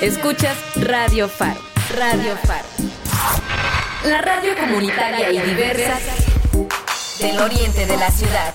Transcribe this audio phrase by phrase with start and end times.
[0.00, 1.60] Escuchas, Radio Faro.
[1.96, 2.66] Radio Faro.
[4.04, 5.98] La radio comunitaria y diversa
[7.20, 8.54] del oriente de la ciudad.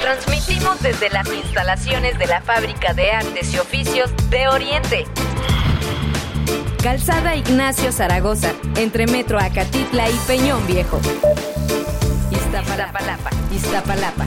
[0.00, 5.06] Transmitimos desde las instalaciones de la Fábrica de Artes y Oficios de Oriente.
[6.82, 11.00] Calzada Ignacio Zaragoza, entre Metro Acatitla y Peñón Viejo.
[12.30, 14.26] Iztapalapa, Iztapalapa,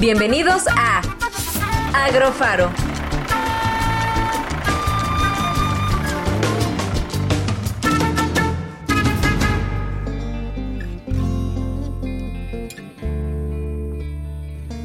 [0.00, 1.02] Bienvenidos a
[1.92, 2.70] Agrofaro.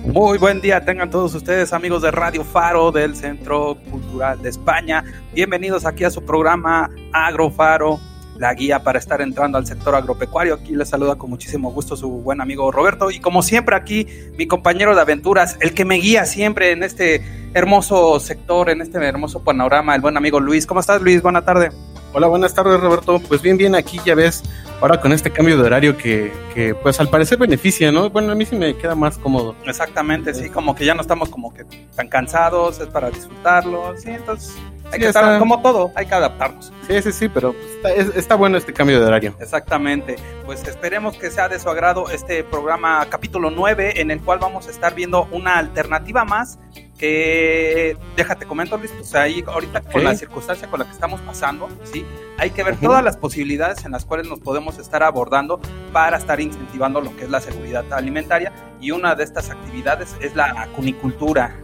[0.04, 5.06] Muy buen día tengan todos ustedes amigos de Radio Faro del Centro Cultural de España.
[5.34, 8.02] Bienvenidos aquí a su programa Agrofaro,
[8.38, 10.56] la guía para estar entrando al sector agropecuario.
[10.56, 14.48] Aquí les saluda con muchísimo gusto su buen amigo Roberto y como siempre aquí mi
[14.48, 17.22] compañero de aventuras, el que me guía siempre en este
[17.54, 20.66] hermoso sector, en este hermoso panorama, el buen amigo Luis.
[20.66, 21.22] ¿Cómo estás Luis?
[21.22, 21.72] Buena tarde.
[22.18, 23.20] Hola, buenas tardes Roberto.
[23.28, 24.42] Pues bien, bien, aquí ya ves,
[24.80, 28.10] ahora con este cambio de horario que, que pues al parecer beneficia, ¿no?
[28.10, 29.54] Bueno, a mí sí me queda más cómodo.
[29.66, 34.12] Exactamente, sí, como que ya no estamos como que tan cansados, es para disfrutarlo, sí,
[34.12, 34.56] entonces
[34.86, 36.72] hay Sí, que estar como todo, hay que adaptarnos.
[36.88, 39.36] Sí, sí, sí, pero está, es- está bueno este cambio de horario.
[39.42, 44.40] Exactamente, pues esperemos que sea de su agrado este programa capítulo 9 en el cual
[44.40, 46.60] vamos a estar viendo una alternativa más
[46.98, 51.68] que, déjate comento Luis, pues ahí ahorita con la circunstancia con la que estamos pasando,
[51.84, 52.06] ¿sí?
[52.38, 55.60] Hay que ver todas las posibilidades en las cuales nos podemos estar abordando
[55.92, 60.36] para estar incentivando lo que es la seguridad alimentaria y una de estas actividades es
[60.36, 61.56] la acunicultura.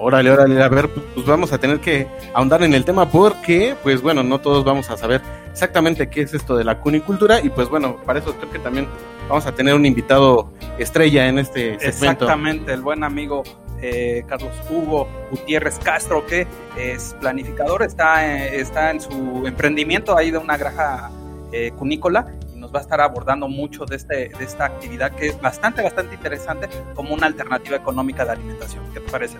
[0.00, 4.00] Órale, órale, a ver, pues vamos a tener que ahondar en el tema porque, pues
[4.00, 5.20] bueno, no todos vamos a saber
[5.50, 8.86] exactamente qué es esto de la cunicultura y pues bueno, para eso creo que también
[9.28, 12.24] vamos a tener un invitado estrella en este segmento.
[12.26, 13.42] Exactamente, el buen amigo
[13.82, 16.46] eh, Carlos Hugo Gutiérrez Castro, que
[16.76, 21.10] es planificador, está, eh, está en su emprendimiento ahí de una granja
[21.52, 25.28] eh, cunícola y nos va a estar abordando mucho de, este, de esta actividad que
[25.28, 28.84] es bastante, bastante interesante como una alternativa económica de alimentación.
[28.92, 29.36] ¿Qué te parece?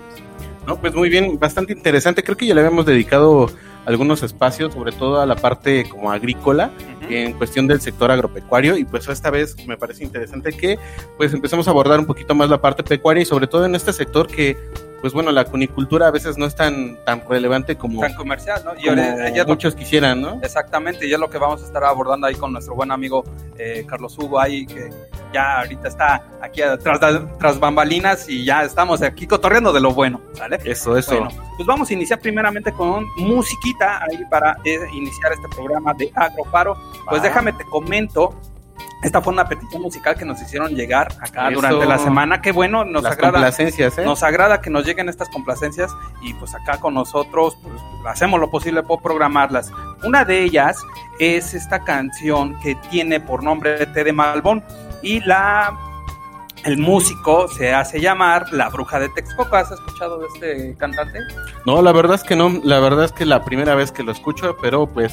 [0.66, 2.22] No, pues muy bien, bastante interesante.
[2.22, 3.50] Creo que ya le habíamos dedicado
[3.86, 6.70] algunos espacios, sobre todo a la parte como agrícola.
[7.10, 10.78] En cuestión del sector agropecuario y pues esta vez me parece interesante que
[11.16, 13.92] pues empecemos a abordar un poquito más la parte pecuaria y sobre todo en este
[13.92, 14.56] sector que
[15.00, 18.72] pues bueno la cunicultura a veces no es tan tan relevante como, Tan comercial, ¿no?
[18.74, 20.40] Y como ahora- ya lo- muchos quisieran, ¿no?
[20.42, 23.22] Exactamente, y es lo que vamos a estar abordando ahí con nuestro buen amigo
[23.58, 24.90] eh, Carlos Hugo ahí, que
[25.32, 27.00] ya ahorita está aquí tras,
[27.38, 30.58] tras bambalinas y ya estamos aquí cotorreando de lo bueno, ¿sale?
[30.64, 31.12] Eso, eso.
[31.12, 36.10] Bueno, pues vamos a iniciar primeramente con musiquita ahí para eh, iniciar este programa de
[36.14, 36.76] Agrofaro.
[37.08, 37.24] Pues Va.
[37.24, 38.34] déjame te comento.
[39.00, 41.60] Esta fue una petición musical que nos hicieron llegar acá Eso.
[41.60, 42.40] durante la semana.
[42.42, 43.34] Qué bueno, nos Las agrada.
[43.34, 44.04] complacencias, ¿eh?
[44.04, 48.50] Nos agrada que nos lleguen estas complacencias y pues acá con nosotros pues, hacemos lo
[48.50, 49.70] posible por programarlas.
[50.02, 50.78] Una de ellas
[51.20, 54.64] es esta canción que tiene por nombre T de Malbón
[55.02, 55.76] y la
[56.64, 59.56] el músico se hace llamar La Bruja de Texcoco.
[59.56, 61.20] ¿Has escuchado de este cantante?
[61.64, 64.12] No, la verdad es que no, la verdad es que la primera vez que lo
[64.12, 65.12] escucho, pero pues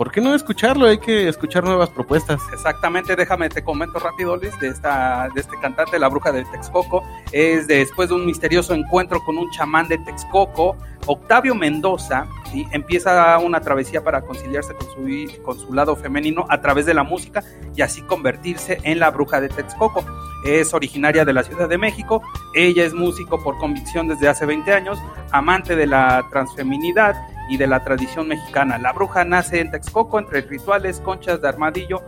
[0.00, 0.86] ¿por qué no escucharlo?
[0.86, 2.40] Hay que escuchar nuevas propuestas.
[2.54, 7.02] Exactamente, déjame te comento rápido, Luis, de, esta, de este cantante, la bruja de Texcoco.
[7.32, 10.74] Es después de un misterioso encuentro con un chamán de Texcoco,
[11.04, 12.26] Octavio Mendoza,
[12.72, 17.02] empieza una travesía para conciliarse con su, con su lado femenino a través de la
[17.02, 17.44] música
[17.76, 20.02] y así convertirse en la bruja de Texcoco.
[20.46, 22.22] Es originaria de la Ciudad de México,
[22.54, 24.98] ella es músico por convicción desde hace 20 años,
[25.30, 27.14] amante de la transfeminidad
[27.50, 28.78] y de la tradición mexicana.
[28.78, 32.02] La bruja nace en Texcoco entre rituales, conchas de armadillo,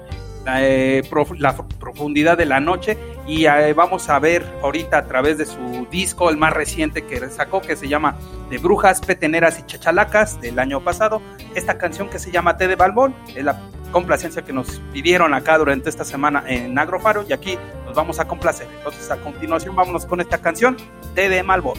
[0.47, 1.03] eh,
[1.39, 2.99] la f- profundidad de la noche
[3.29, 7.29] y eh, vamos a ver ahorita a través de su disco, el más reciente que
[7.29, 8.17] sacó, que se llama
[8.51, 11.23] De Brujas, Peteneras y Chachalacas del año pasado,
[11.55, 13.61] esta canción que se llama Té de Balbón, es la
[13.93, 18.25] complacencia que nos pidieron acá durante esta semana en Agrofaro y aquí nos vamos a
[18.27, 18.67] complacer.
[18.79, 20.77] Entonces a continuación vámonos con esta canción,
[21.15, 21.79] Té de Malbón.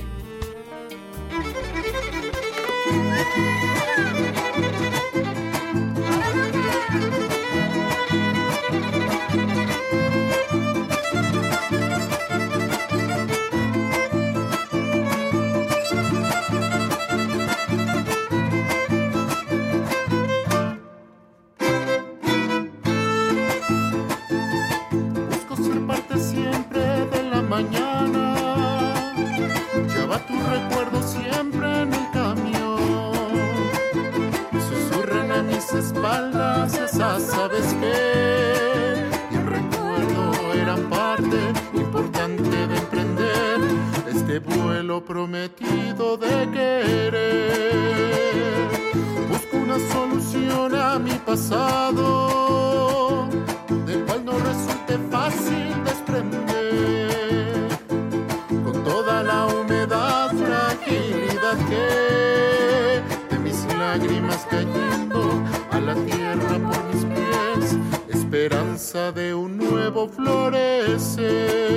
[2.94, 3.73] Música
[44.40, 47.14] lo prometido de querer.
[49.30, 53.28] Busco una solución a mi pasado,
[53.86, 57.68] del cual no resulte fácil desprender.
[58.64, 67.06] Con toda la humedad, fragilidad que de mis lágrimas cayendo a la tierra por mis
[67.06, 67.78] pies,
[68.10, 71.74] esperanza de un nuevo florecer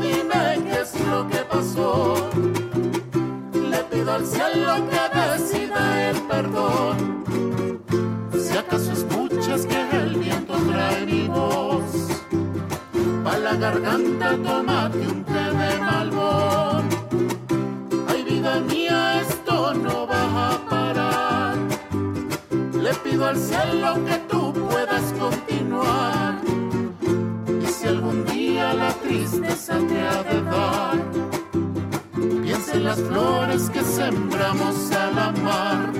[0.00, 2.14] dime qué es lo que pasó.
[3.70, 6.96] Le pido al cielo que decida el perdón.
[8.38, 11.90] Si acaso escuchas que el viento trae mi voz,
[13.24, 16.84] pa' la garganta tómate un té de malbón.
[18.08, 20.22] Ay, vida mía, esto no va
[20.54, 21.56] a parar.
[22.84, 26.21] Le pido al cielo que tú puedas continuar
[29.02, 30.96] tristeza te ha de dar,
[32.42, 35.92] piensa en las flores que sembramos al amar.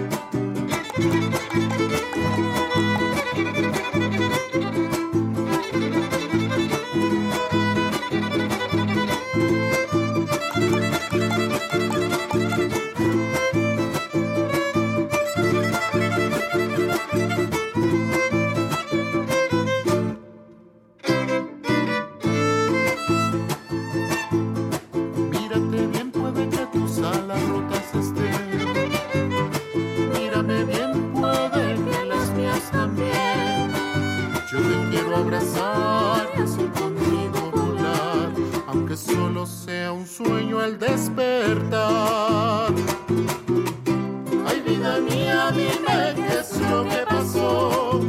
[44.82, 48.00] vida mía, dime qué es lo que pasó.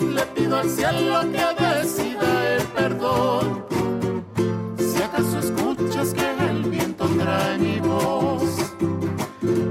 [0.00, 3.64] Le pido al cielo que decida el perdón.
[4.78, 8.74] Si acaso escuchas que el viento trae mi voz,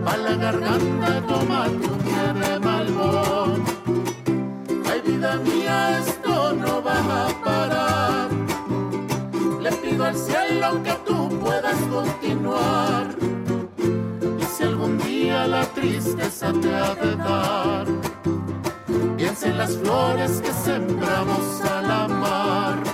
[0.06, 1.90] a la garganta toma tu
[2.40, 3.64] de malvón.
[4.90, 8.30] Ay, vida mía, esto no va a parar.
[9.62, 10.99] Le pido al cielo que
[15.50, 17.88] la tristeza te ha de dar.
[19.18, 22.89] Piensa en las flores que sembramos al amar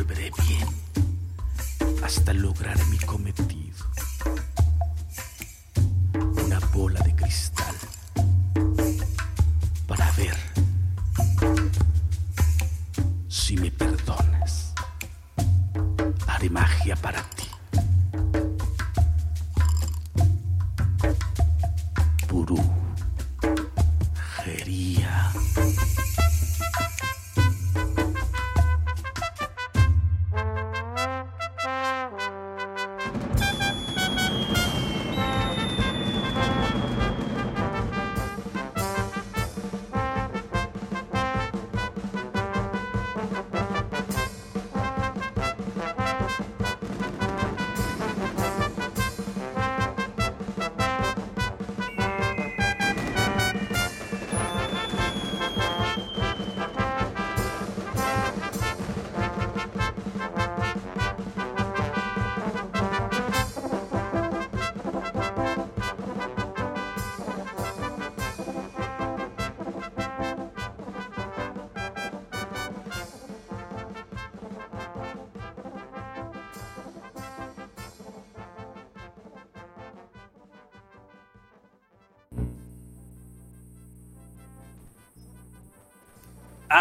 [0.00, 0.66] volveré bien
[2.02, 3.84] hasta lograr mi cometido.
[6.42, 7.69] Una bola de cristal.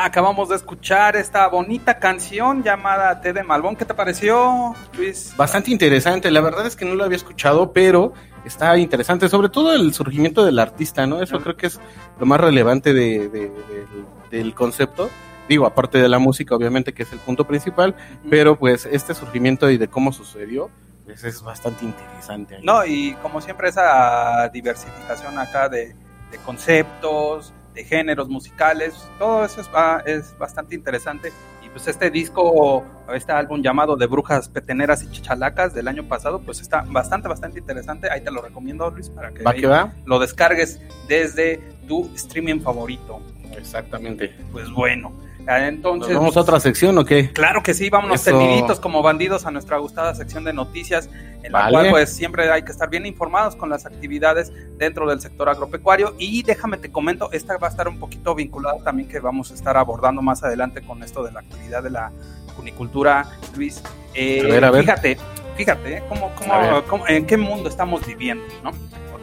[0.09, 3.75] Acabamos de escuchar esta bonita canción llamada Té de Malbón.
[3.75, 5.33] ¿Qué te pareció, Luis?
[5.37, 8.13] Bastante interesante, la verdad es que no lo había escuchado, pero
[8.43, 11.21] está interesante, sobre todo el surgimiento del artista, ¿no?
[11.21, 11.79] Eso creo que es
[12.19, 13.85] lo más relevante de, de- de-
[14.31, 15.09] del concepto.
[15.47, 17.95] Digo, aparte de la música, obviamente, que es el punto principal,
[18.29, 20.69] pero pues este surgimiento y de cómo sucedió,
[21.05, 22.55] pues es bastante interesante.
[22.55, 22.61] ahí.
[22.63, 25.95] No, y como siempre esa diversificación acá de,
[26.31, 29.69] de conceptos, de géneros musicales, todo eso es,
[30.05, 31.31] es bastante interesante.
[31.65, 32.83] Y pues este disco,
[33.13, 37.59] este álbum llamado De Brujas Peteneras y Chichalacas del año pasado, pues está bastante, bastante
[37.59, 38.09] interesante.
[38.11, 39.93] Ahí te lo recomiendo, Luis, para que, ¿Va ahí que va?
[40.05, 43.21] lo descargues desde tu streaming favorito.
[43.57, 44.35] Exactamente.
[44.51, 45.13] Pues bueno,
[45.57, 46.11] entonces...
[46.13, 47.31] ¿Nos vamos a otra sección o qué?
[47.31, 48.37] Claro que sí, vámonos Eso.
[48.37, 51.09] tendiditos como bandidos a nuestra gustada sección de noticias,
[51.41, 55.21] en la cual pues siempre hay que estar bien informados con las actividades dentro del
[55.21, 59.19] sector agropecuario y déjame te comento, esta va a estar un poquito vinculada también que
[59.19, 62.11] vamos a estar abordando más adelante con esto de la actividad de la
[62.55, 63.25] cunicultura,
[63.55, 63.81] Luis.
[64.13, 64.81] Eh, A ver, a ver.
[64.83, 65.17] Fíjate,
[65.55, 66.03] fíjate, ¿eh?
[66.09, 68.71] ¿cómo, cómo- cómo- en qué mundo estamos viviendo, ¿no?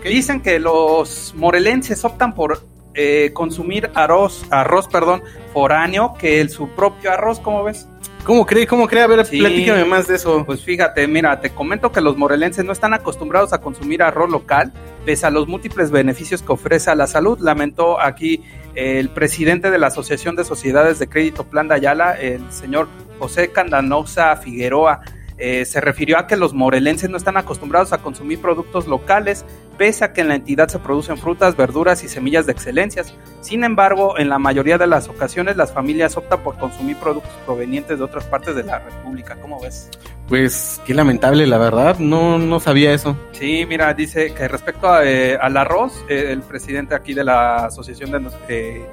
[0.03, 2.65] Dicen que los morelenses optan por
[2.97, 5.23] eh, consumir arroz, arroz, perdón,
[5.53, 7.89] foráneo que el, su propio arroz, ¿cómo ves?
[8.25, 8.67] ¿Cómo cree?
[8.67, 9.03] ¿Cómo cree?
[9.05, 9.39] A ver, Sí.
[9.39, 10.45] platícame más de eso.
[10.45, 14.73] Pues fíjate, mira, te comento que los morelenses no están acostumbrados a consumir arroz local,
[15.05, 18.43] pese a los múltiples beneficios que ofrece a la salud, lamentó aquí
[18.75, 22.89] el presidente de la Asociación de Sociedades de Crédito Plan de Ayala, el señor
[23.21, 25.03] José Candanosa Figueroa.
[25.39, 29.45] Eh, se refirió a que los morelenses no están acostumbrados a consumir productos locales,
[29.77, 33.15] pese a que en la entidad se producen frutas, verduras y semillas de excelencias.
[33.43, 37.99] Sin embargo, en la mayoría de las ocasiones las familias optan por consumir productos provenientes
[37.99, 39.37] de otras partes de la República.
[39.37, 39.91] ¿Cómo ves?
[40.29, 41.99] Pues qué lamentable, la verdad.
[41.99, 43.17] No, no sabía eso.
[43.33, 47.67] Sí, mira, dice que respecto a, eh, al arroz, eh, el presidente aquí de la
[47.67, 48.87] Asociación de, eh,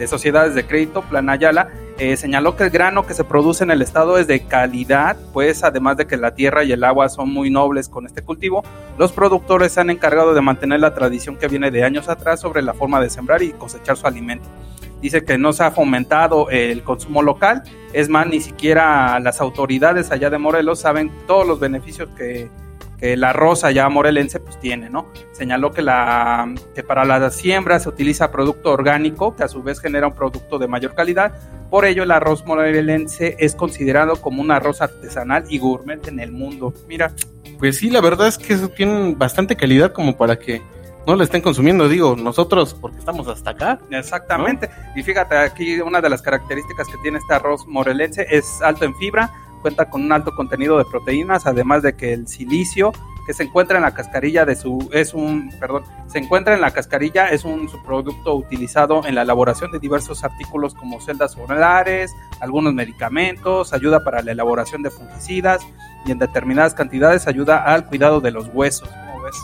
[0.00, 3.70] de Sociedades de Crédito, Plan Ayala, eh, señaló que el grano que se produce en
[3.70, 7.30] el estado es de calidad, pues además de que la tierra y el agua son
[7.30, 8.64] muy nobles con este cultivo,
[8.96, 12.62] los productores se han encargado de mantener la tradición que viene de años atrás sobre
[12.62, 14.48] la forma de sembrar y cosechar su alimento.
[15.02, 20.10] Dice que no se ha fomentado el consumo local, es más, ni siquiera las autoridades
[20.10, 22.48] allá de Morelos saben todos los beneficios que,
[23.00, 25.10] que el arroz allá morelense pues tiene, ¿no?
[25.32, 29.80] Señaló que, la, que para la siembra se utiliza producto orgánico, que a su vez
[29.80, 31.32] genera un producto de mayor calidad,
[31.70, 36.30] por ello el arroz morelense es considerado como un arroz artesanal y gourmet en el
[36.30, 36.74] mundo.
[36.86, 37.12] Mira,
[37.58, 40.60] Pues sí, la verdad es que tienen bastante calidad como para que
[41.06, 41.88] no lo estén consumiendo.
[41.88, 43.78] Digo, nosotros, porque estamos hasta acá.
[43.90, 44.68] Exactamente.
[44.94, 48.94] Y fíjate, aquí una de las características que tiene este arroz morelense es alto en
[48.96, 49.30] fibra,
[49.60, 52.92] cuenta con un alto contenido de proteínas, además de que el silicio
[53.26, 56.72] que se encuentra en la cascarilla de su es un, perdón, se encuentra en la
[56.72, 62.74] cascarilla es un subproducto utilizado en la elaboración de diversos artículos como celdas solares, algunos
[62.74, 65.62] medicamentos, ayuda para la elaboración de fungicidas
[66.04, 68.88] y en determinadas cantidades ayuda al cuidado de los huesos.
[68.88, 69.36] ¿Cómo ves?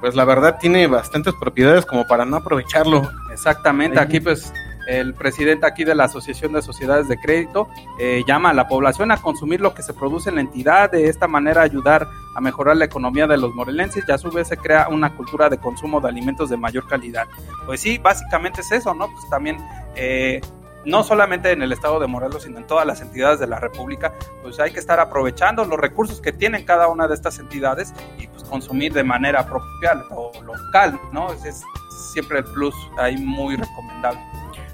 [0.00, 3.08] Pues la verdad tiene bastantes propiedades como para no aprovecharlo.
[3.32, 4.52] Exactamente, aquí pues
[5.00, 7.68] el presidente aquí de la Asociación de Sociedades de Crédito
[7.98, 11.08] eh, llama a la población a consumir lo que se produce en la entidad, de
[11.08, 14.56] esta manera ayudar a mejorar la economía de los morelenses y a su vez se
[14.56, 17.26] crea una cultura de consumo de alimentos de mayor calidad.
[17.66, 19.10] Pues sí, básicamente es eso, ¿no?
[19.12, 19.58] Pues también...
[19.94, 20.40] eh,
[20.84, 24.12] no solamente en el estado de Morelos, sino en todas las entidades de la República,
[24.42, 28.26] pues hay que estar aprovechando los recursos que tienen cada una de estas entidades y
[28.26, 31.32] pues consumir de manera propia o local, ¿no?
[31.32, 31.62] Ese es
[32.12, 34.20] siempre el plus ahí muy recomendable.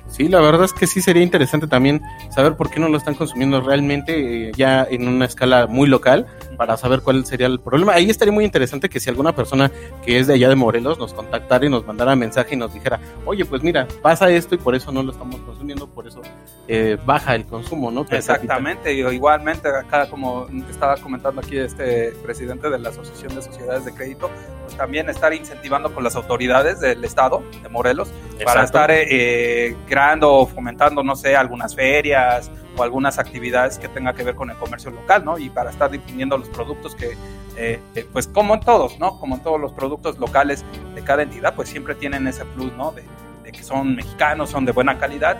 [0.08, 3.14] Sí, la verdad es que sí sería interesante también saber por qué no lo están
[3.14, 7.92] consumiendo realmente eh, ya en una escala muy local para saber cuál sería el problema.
[7.92, 9.70] Ahí estaría muy interesante que si alguna persona
[10.04, 12.98] que es de allá de Morelos nos contactara y nos mandara mensaje y nos dijera,
[13.26, 16.22] oye, pues mira, pasa esto y por eso no lo estamos consumiendo, por eso
[16.70, 18.04] eh, baja el consumo, ¿no?
[18.04, 18.18] Per.
[18.18, 23.86] Exactamente, y igualmente acá como estaba comentando aquí este presidente de la Asociación de Sociedades
[23.86, 24.30] de Crédito,
[24.64, 28.10] pues también estar incentivando con las autoridades del estado de Morelos
[28.44, 34.12] para estar eh, creando o fomentando, no sé, algunas ferias o algunas actividades que tenga
[34.12, 35.38] que ver con el comercio local, ¿no?
[35.38, 37.16] Y para estar difundiendo los productos que,
[37.56, 37.80] eh,
[38.12, 39.18] pues como en todos, ¿no?
[39.18, 42.92] Como en todos los productos locales de cada entidad, pues siempre tienen ese plus, ¿no?
[42.92, 43.04] De,
[43.42, 45.38] de que son mexicanos, son de buena calidad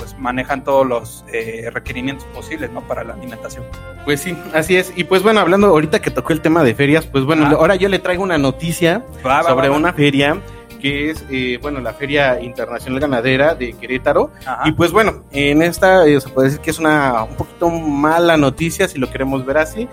[0.00, 2.80] pues manejan todos los eh, requerimientos posibles, ¿no?
[2.80, 3.64] Para la alimentación.
[4.06, 4.92] Pues sí, así es.
[4.96, 7.54] Y pues bueno, hablando ahorita que tocó el tema de ferias, pues bueno, Ah.
[7.58, 9.78] ahora yo le traigo una noticia Va, sobre va, va.
[9.78, 10.40] una feria
[10.80, 14.30] que es, eh, bueno, la Feria Internacional Ganadera de Querétaro.
[14.46, 14.62] Ajá.
[14.66, 18.38] Y pues bueno, en esta eh, se puede decir que es una un poquito mala
[18.38, 19.86] noticia, si lo queremos ver así,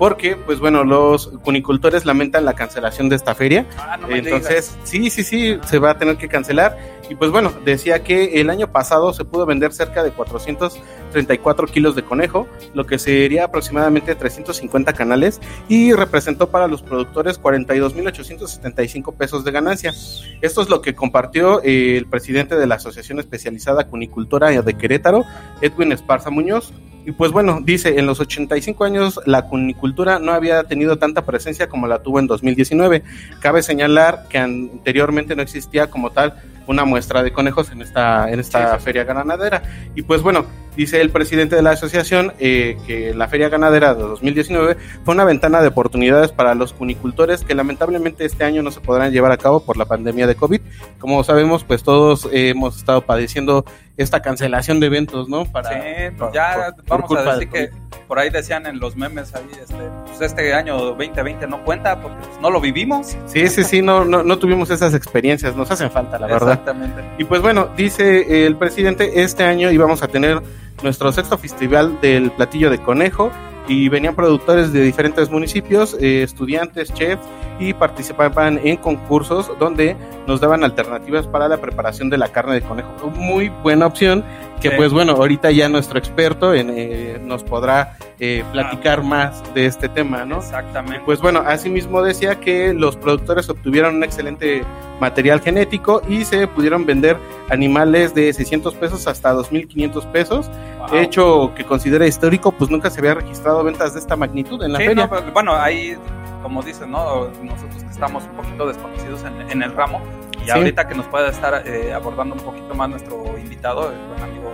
[0.00, 3.66] porque, pues bueno, los cunicultores lamentan la cancelación de esta feria.
[3.76, 6.78] Ah, no Entonces, sí, sí, sí, se va a tener que cancelar.
[7.10, 11.96] Y pues bueno, decía que el año pasado se pudo vender cerca de 434 kilos
[11.96, 15.38] de conejo, lo que sería aproximadamente 350 canales,
[15.68, 19.92] y representó para los productores 42.875 pesos de ganancia.
[20.40, 25.26] Esto es lo que compartió eh, el presidente de la Asociación Especializada Cunicultora de Querétaro,
[25.60, 26.72] Edwin Esparza Muñoz.
[27.06, 31.68] Y pues bueno, dice, en los 85 años la cunicultura no había tenido tanta presencia
[31.68, 33.02] como la tuvo en 2019.
[33.40, 36.34] Cabe señalar que anteriormente no existía como tal
[36.66, 39.62] una muestra de conejos en esta, en esta feria ganadera.
[39.94, 44.02] Y pues bueno, dice el presidente de la asociación eh, que la feria ganadera de
[44.02, 48.80] 2019 fue una ventana de oportunidades para los cunicultores que lamentablemente este año no se
[48.80, 50.60] podrán llevar a cabo por la pandemia de COVID.
[50.98, 53.64] Como sabemos, pues todos hemos estado padeciendo
[53.96, 55.44] esta cancelación de eventos, ¿no?
[55.44, 57.70] Para, sí, pues ya vamos a decir que
[58.08, 59.74] por ahí decían en los memes ahí, este,
[60.06, 63.16] pues este año 2020 no cuenta porque pues, no lo vivimos.
[63.26, 66.59] Sí, sí, sí, no, no, no tuvimos esas experiencias, nos hacen falta, la verdad.
[66.60, 67.02] Exactamente.
[67.18, 70.42] Y pues bueno, dice el presidente, este año íbamos a tener
[70.82, 73.30] nuestro sexto festival del platillo de conejo
[73.68, 77.22] y venían productores de diferentes municipios, eh, estudiantes, chefs
[77.58, 82.62] y participaban en concursos donde nos daban alternativas para la preparación de la carne de
[82.62, 82.90] conejo.
[83.14, 84.24] Muy buena opción
[84.60, 84.74] que Sí.
[84.76, 89.88] pues bueno, ahorita ya nuestro experto en, eh, nos podrá eh, platicar más de este
[89.88, 90.38] tema, ¿no?
[90.38, 91.00] Exactamente.
[91.06, 94.62] Pues bueno, asimismo decía que los productores obtuvieron un excelente
[95.00, 97.16] material genético y se pudieron vender
[97.48, 100.50] animales de 600 pesos hasta 2.500 pesos,
[100.88, 100.96] Wow.
[100.98, 104.78] hecho que considera histórico, pues nunca se había registrado ventas de esta magnitud en la
[104.78, 105.04] Sí, feria.
[105.06, 105.96] no, pero, bueno, ahí,
[106.42, 107.28] como dices, ¿no?
[107.42, 110.00] Nosotros que estamos un poquito desconocidos en, en el ramo,
[110.40, 110.50] y Sí.
[110.50, 114.50] ahorita que nos pueda estar eh, abordando un poquito más nuestro invitado, el buen amigo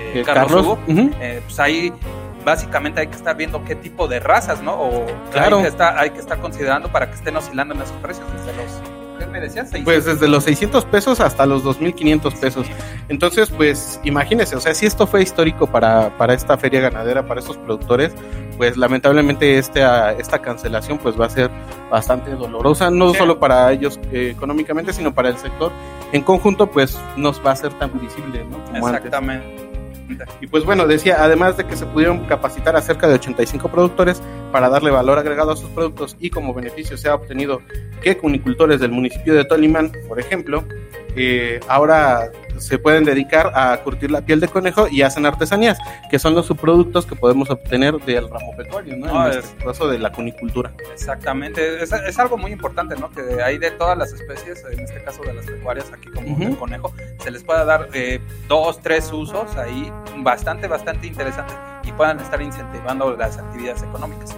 [0.00, 0.78] eh, Eh, Carlos, Carlos, Hugo,
[1.20, 1.92] eh, pues ahí
[2.44, 4.74] básicamente hay que estar viendo qué tipo de razas, ¿no?
[4.74, 5.56] O Claro.
[5.58, 8.56] hay, que estar, hay que estar considerando para que estén oscilando en esos precios desde
[8.56, 8.80] los...
[9.18, 9.70] ¿Qué me decías?
[9.84, 12.66] Pues desde los 600 pesos hasta los 2.500 pesos.
[13.08, 17.40] Entonces, pues imagínense, o sea, si esto fue histórico para, para esta feria ganadera, para
[17.40, 18.12] estos productores,
[18.56, 21.50] pues lamentablemente esta, esta cancelación pues va a ser
[21.90, 23.18] bastante dolorosa, no Sí.
[23.18, 25.72] solo para ellos eh, económicamente, sino para el sector.
[26.12, 28.62] En conjunto, pues nos va a ser tan visible, ¿no?
[28.64, 29.67] Como antes.
[30.40, 34.22] Y pues bueno, decía, además de que se pudieron capacitar a cerca de 85 productores
[34.52, 37.60] para darle valor agregado a sus productos y como beneficio se ha obtenido
[38.02, 40.64] que cunicultores del municipio de Tolimán, por ejemplo,
[41.18, 45.78] eh, ahora se pueden dedicar a curtir la piel de conejo y hacen artesanías,
[46.10, 49.06] que son los subproductos que podemos obtener del ramo pecuario, ¿no?
[49.06, 50.72] No, en es- este caso de la cunicultura.
[50.92, 53.10] Exactamente, es, es algo muy importante, ¿no?
[53.10, 56.42] Que hay de todas las especies, en este caso de las pecuarias, aquí como Ujú.
[56.42, 61.92] el conejo, se les pueda dar eh, dos, tres usos ahí bastante, bastante interesantes y
[61.92, 64.36] puedan estar incentivando las actividades económicas.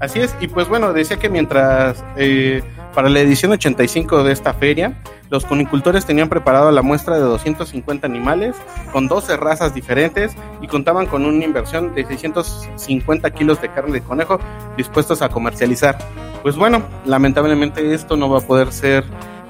[0.00, 2.62] Así es, y pues bueno, decía que mientras eh,
[2.94, 4.94] para la edición 85 de esta feria,
[5.30, 8.56] los conicultores tenían preparado la muestra de 250 animales
[8.92, 14.00] con 12 razas diferentes y contaban con una inversión de 650 kilos de carne de
[14.00, 14.40] conejo
[14.76, 15.98] dispuestos a comercializar.
[16.42, 19.04] Pues bueno, lamentablemente esto no va a poder ser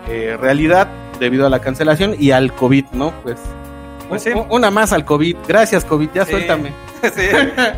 [0.08, 0.88] eh, realidad
[1.20, 3.12] debido a la cancelación y al COVID, ¿no?
[3.22, 3.38] Pues,
[4.08, 4.30] Pues sí.
[4.50, 5.36] una más al COVID.
[5.46, 6.30] Gracias, COVID, ya Sí.
[6.32, 6.72] suéltame.
[7.02, 7.22] sí,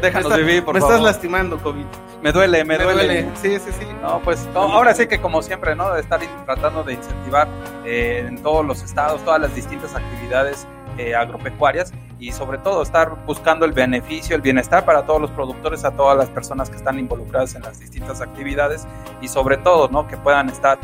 [0.01, 0.95] déjanos Me vivir, por Me favor.
[0.97, 1.85] estás lastimando, COVID.
[2.23, 3.29] Me duele, me, duele.
[3.41, 3.87] Sí, sí, sí.
[4.03, 5.93] No, pues no, ahora sí que como siempre, ¿no?
[5.95, 7.49] De estar tratando de incentivar
[7.85, 10.67] eh, en todos los estados, todas las distintas actividades
[10.99, 15.83] eh, agropecuarias y sobre todo estar buscando el beneficio, el bienestar para todos los productores,
[15.87, 18.87] a todas las personas que están involucradas en las distintas actividades
[19.23, 20.07] y sobre todo, ¿no?
[20.07, 20.79] Que puedan estar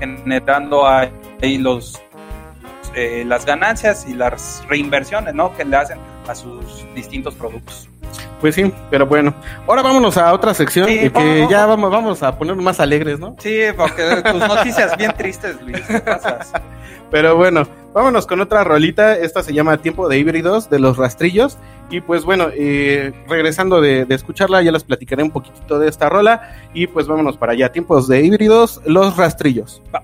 [0.00, 2.02] generando ahí los
[2.94, 5.54] eh, las ganancias y las reinversiones, ¿no?
[5.56, 7.88] Que le hacen a sus distintos productos.
[8.40, 9.32] Pues sí, pero bueno.
[9.66, 11.90] Ahora vámonos a otra sección Sí, que vamos, ya vamos.
[11.90, 13.36] vamos, vamos a ponernos más alegres, ¿no?
[13.38, 16.52] Sí, porque tus noticias bien tristes, Luis, ¿qué pasas?
[17.10, 19.16] Pero bueno, vámonos con otra rolita.
[19.16, 21.56] Esta se llama Tiempo de Híbridos de los Rastrillos.
[21.90, 26.08] Y pues bueno, eh, regresando de, de escucharla, ya les platicaré un poquitito de esta
[26.08, 26.56] rola.
[26.74, 27.70] Y pues vámonos para allá.
[27.70, 29.82] Tiempos de Híbridos, los Rastrillos.
[29.94, 30.02] Va.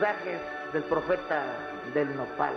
[0.00, 0.40] Mensajes
[0.72, 1.44] del profeta
[1.92, 2.54] del nopal.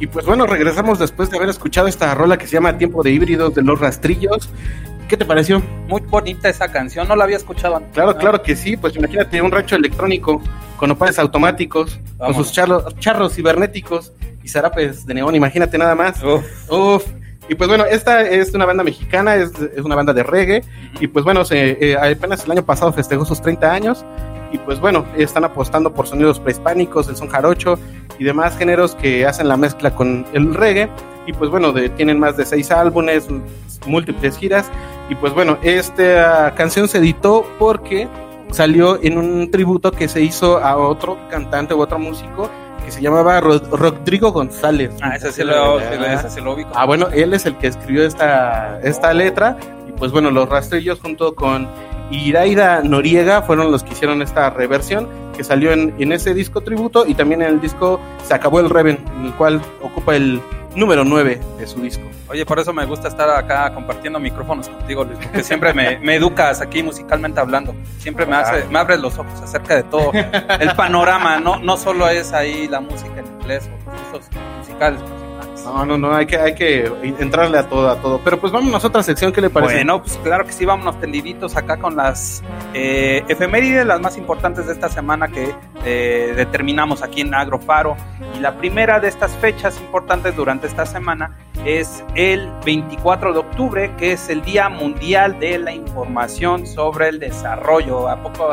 [0.00, 3.10] Y pues bueno, regresamos después de haber escuchado esta rola que se llama Tiempo de
[3.10, 4.48] Híbridos de los Rastrillos.
[5.08, 5.62] ¿Qué te pareció?
[5.88, 7.92] Muy bonita esa canción, no la había escuchado antes.
[7.92, 8.18] Claro, ¿no?
[8.18, 8.78] claro que sí.
[8.78, 10.40] Pues imagínate un rancho electrónico
[10.78, 12.34] con opales automáticos, Vamos.
[12.34, 15.34] con sus charlos, charros cibernéticos y zarapes de neón.
[15.34, 16.22] Imagínate nada más.
[16.22, 16.70] Uf.
[16.70, 17.04] Uf.
[17.50, 20.62] Y pues bueno, esta es una banda mexicana, es, es una banda de reggae.
[20.98, 24.04] Y pues bueno, se, eh, apenas el año pasado festejó sus 30 años.
[24.50, 27.78] Y pues bueno, están apostando por sonidos prehispánicos, el son jarocho
[28.20, 30.88] y demás géneros que hacen la mezcla con el reggae.
[31.26, 33.26] Y pues bueno, de- tienen más de seis álbumes,
[33.86, 34.70] múltiples giras.
[35.08, 38.06] Y pues bueno, esta canción se editó porque
[38.50, 42.48] salió en un tributo que se hizo a otro cantante u otro músico
[42.84, 44.90] que se llamaba Rod- Rodrigo González.
[45.02, 45.78] Ah, ese sí lo,
[46.26, 46.70] ese lo ubico.
[46.74, 49.56] Ah, bueno, él es el que escribió esta, esta letra
[49.88, 51.68] y pues bueno, los rastrillos junto con
[52.10, 55.08] Iraida Noriega fueron los que hicieron esta reversión
[55.40, 58.68] que salió en, en ese disco tributo y también en el disco Se acabó el
[58.68, 60.38] Reven, en el cual ocupa el
[60.76, 62.04] número 9 de su disco.
[62.28, 66.16] Oye, por eso me gusta estar acá compartiendo micrófonos contigo, Luis, porque siempre me, me
[66.16, 67.74] educas aquí musicalmente hablando.
[67.96, 72.06] Siempre me, hace, me abres los ojos acerca de todo el panorama, no, no solo
[72.10, 75.00] es ahí la música en inglés o los gustos musicales.
[75.64, 78.20] No, no, no, hay que, hay que entrarle a todo, a todo.
[78.22, 79.74] Pero pues vámonos a otra sección, ¿qué le parece?
[79.74, 82.42] Bueno, pues claro que sí, vámonos tendiditos acá con las
[82.74, 87.96] eh, efemérides, las más importantes de esta semana que eh, determinamos aquí en Agrofaro.
[88.36, 93.90] Y la primera de estas fechas importantes durante esta semana es el 24 de octubre,
[93.98, 98.08] que es el Día Mundial de la Información sobre el Desarrollo.
[98.08, 98.50] ¿A poco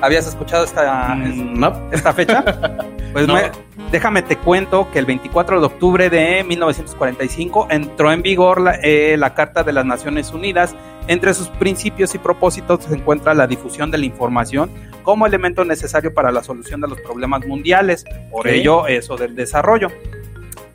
[0.00, 1.72] habías escuchado esta, Mm, no.
[1.92, 2.44] esta fecha?
[3.12, 3.34] Pues No.
[3.34, 3.50] me-
[3.90, 9.16] déjame te cuento que el 24 de octubre de 1945 entró en vigor la, eh,
[9.18, 10.76] la Carta de las Naciones Unidas.
[11.08, 14.70] Entre sus principios y propósitos se encuentra la difusión de la información
[15.02, 19.88] como elemento necesario para la solución de los problemas mundiales, por ello eso del desarrollo.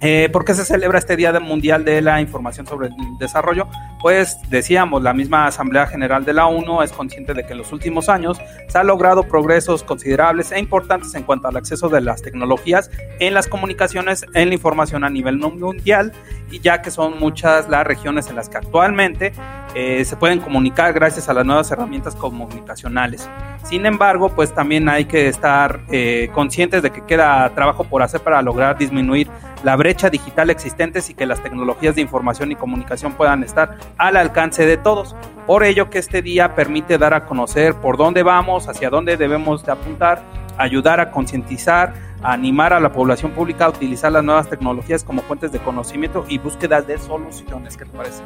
[0.07, 3.67] Eh, ¿Por qué se celebra este Día Mundial de la Información sobre el Desarrollo?
[3.99, 7.73] Pues decíamos, la misma Asamblea General de la ONU es consciente de que en los
[7.73, 12.21] últimos años se han logrado progresos considerables e importantes en cuanto al acceso de las
[12.21, 16.11] tecnologías en las comunicaciones, en la información a nivel mundial,
[16.51, 19.33] y ya que son muchas las regiones en las que actualmente
[19.73, 23.27] eh, se pueden comunicar gracias a las nuevas herramientas comunicacionales.
[23.63, 28.21] Sin embargo, pues también hay que estar eh, conscientes de que queda trabajo por hacer
[28.21, 29.27] para lograr disminuir
[29.65, 34.15] la brecha digital existente y que las tecnologías de información y comunicación puedan estar al
[34.15, 35.15] alcance de todos.
[35.47, 39.65] Por ello que este día permite dar a conocer por dónde vamos, hacia dónde debemos
[39.65, 40.21] de apuntar,
[40.59, 45.23] ayudar a concientizar, a animar a la población pública a utilizar las nuevas tecnologías como
[45.23, 47.75] fuentes de conocimiento y búsquedas de soluciones.
[47.75, 48.21] ¿Qué te parece?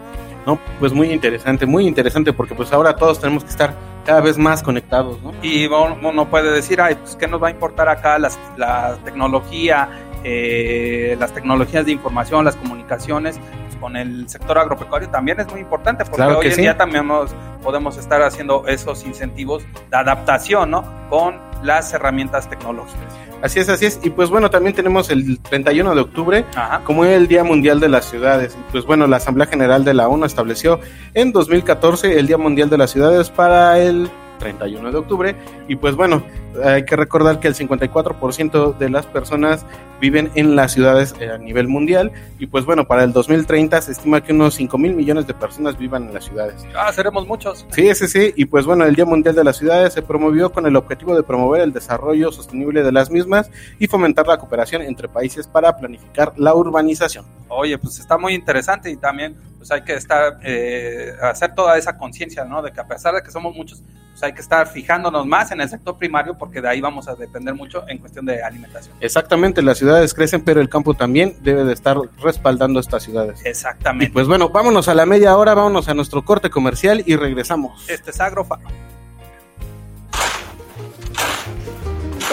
[0.46, 3.74] No, pues muy interesante, muy interesante, porque pues ahora todos tenemos que estar
[4.06, 5.34] cada vez más conectados, ¿no?
[5.42, 8.98] Y uno no puede decir, ay, pues qué nos va a importar acá las, la
[9.06, 9.88] tecnología,
[10.24, 15.62] eh, las tecnologías de información, las comunicaciones, pues con el sector agropecuario también es muy
[15.62, 16.62] importante, porque Claro hoy en sí.
[16.62, 20.84] día también nos- podemos estar haciendo esos incentivos de adaptación, ¿no?
[21.10, 23.14] Con las herramientas tecnológicas.
[23.42, 24.00] Así es, así es.
[24.04, 26.82] Y pues bueno, también tenemos el 31 de octubre Ajá.
[26.84, 28.58] como el Día Mundial de las Ciudades.
[28.60, 30.80] Y pues bueno, la Asamblea General de la ONU estableció
[31.14, 35.36] en 2014 el Día Mundial de las Ciudades para el 31 de octubre.
[35.70, 36.22] Y pues bueno,
[36.64, 39.66] hay que recordar que el 54% de las personas
[40.00, 42.12] viven en las ciudades eh, a nivel mundial.
[42.40, 45.78] Y pues bueno, para el 2030 se estima que unos 5 mil millones de personas
[45.78, 46.66] vivan en las ciudades.
[46.76, 47.66] Ah, seremos muchos.
[47.72, 48.34] Sí, sí, sí.
[48.36, 51.24] Y pues bueno, el Día Mundial de las Ciudades se promovió con el objetivo de
[51.24, 56.34] promover el desarrollo sostenible de las mismas y fomentar la cooperación entre países para planificar
[56.38, 57.26] la urbanización.
[57.48, 61.98] Oye, pues está muy interesante y también pues hay que estar, eh, hacer toda esa
[61.98, 62.62] conciencia, ¿no?
[62.62, 63.84] De que a pesar de que somos muchos,
[64.20, 67.16] pues hay que estar fijándonos más en el sector primario porque de ahí vamos a
[67.16, 68.94] depender mucho en cuestión de alimentación.
[69.00, 73.40] Exactamente, las ciudades crecen, pero el campo también debe de estar respaldando estas ciudades.
[73.46, 74.12] Y Exactamente.
[74.12, 77.90] pues bueno, vámonos a la media hora, vámonos a nuestro corte comercial y regresamos.
[77.90, 78.60] Este es Agrofa.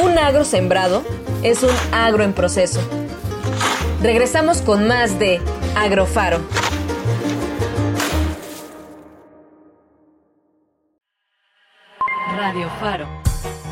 [0.02, 1.04] Un agro sembrado
[1.44, 2.80] es un agro en proceso.
[4.02, 5.40] Regresamos con más de
[5.76, 6.40] Agrofaro.
[12.36, 13.08] Radio Faro,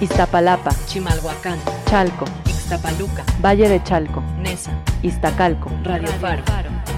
[0.01, 4.73] Iztapalapa, Chimalhuacán, Chalco, Ixtapaluca, Valle de Chalco, Nesa,
[5.03, 6.43] Iztacalco, Radio Faro,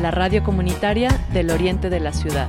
[0.01, 2.49] la radio comunitaria del oriente de la ciudad.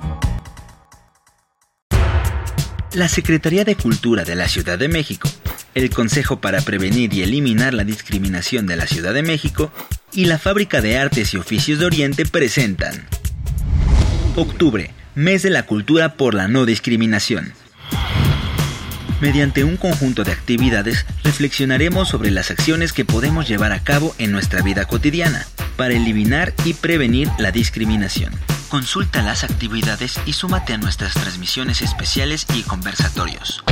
[2.94, 5.28] La Secretaría de Cultura de la Ciudad de México,
[5.74, 9.72] el Consejo para Prevenir y Eliminar la Discriminación de la Ciudad de México
[10.14, 13.08] y la Fábrica de Artes y Oficios de Oriente presentan
[14.36, 17.54] Octubre, Mes de la Cultura por la No Discriminación.
[19.20, 24.32] Mediante un conjunto de actividades, reflexionaremos sobre las acciones que podemos llevar a cabo en
[24.32, 28.32] nuestra vida cotidiana para eliminar y prevenir la discriminación.
[28.70, 33.64] Consulta las actividades y súmate a nuestras transmisiones especiales y conversatorios.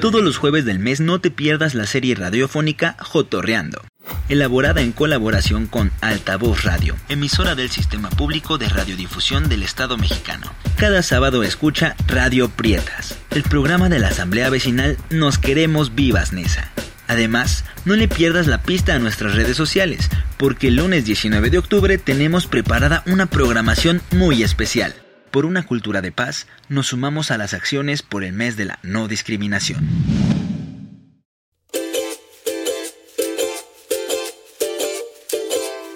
[0.00, 3.87] Todos los jueves del mes no te pierdas la serie radiofónica Jotorreando,
[4.28, 10.52] elaborada en colaboración con Altavoz Radio, emisora del Sistema Público de Radiodifusión del Estado mexicano.
[10.76, 16.70] Cada sábado escucha Radio Prietas, el programa de la Asamblea Vecinal Nos Queremos Vivas Nesa.
[17.08, 21.58] Además, no le pierdas la pista a nuestras redes sociales, porque el lunes 19 de
[21.58, 24.94] octubre tenemos preparada una programación muy especial.
[25.30, 28.78] Por una cultura de paz, nos sumamos a las acciones por el mes de la
[28.82, 29.88] no discriminación.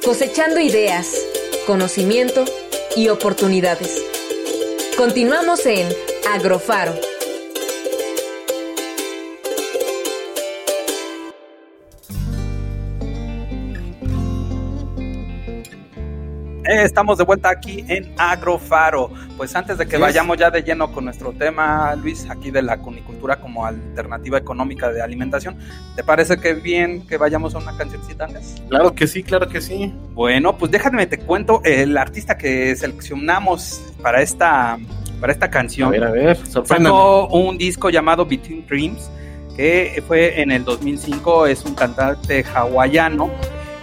[0.04, 1.14] Cosechando ideas,
[1.64, 2.44] conocimiento
[2.96, 4.02] y oportunidades.
[4.96, 5.88] Continuamos en
[6.28, 7.11] Agrofaro.
[16.80, 19.10] Estamos de vuelta aquí en Agrofaro.
[19.36, 22.78] Pues antes de que vayamos ya de lleno con nuestro tema, Luis, aquí de la
[22.78, 25.58] cunicultura como alternativa económica de alimentación,
[25.96, 28.62] ¿te parece que bien que vayamos a una cancioncita antes?
[28.70, 29.92] Claro que sí, claro que sí.
[30.14, 34.78] Bueno, pues déjame te cuento el artista que seleccionamos para esta
[35.20, 35.90] para esta A canción.
[35.90, 36.36] ver, a ver.
[36.36, 39.10] Sacó un disco llamado Between Dreams,
[39.56, 43.30] que fue en el 2005, es un cantante hawaiano.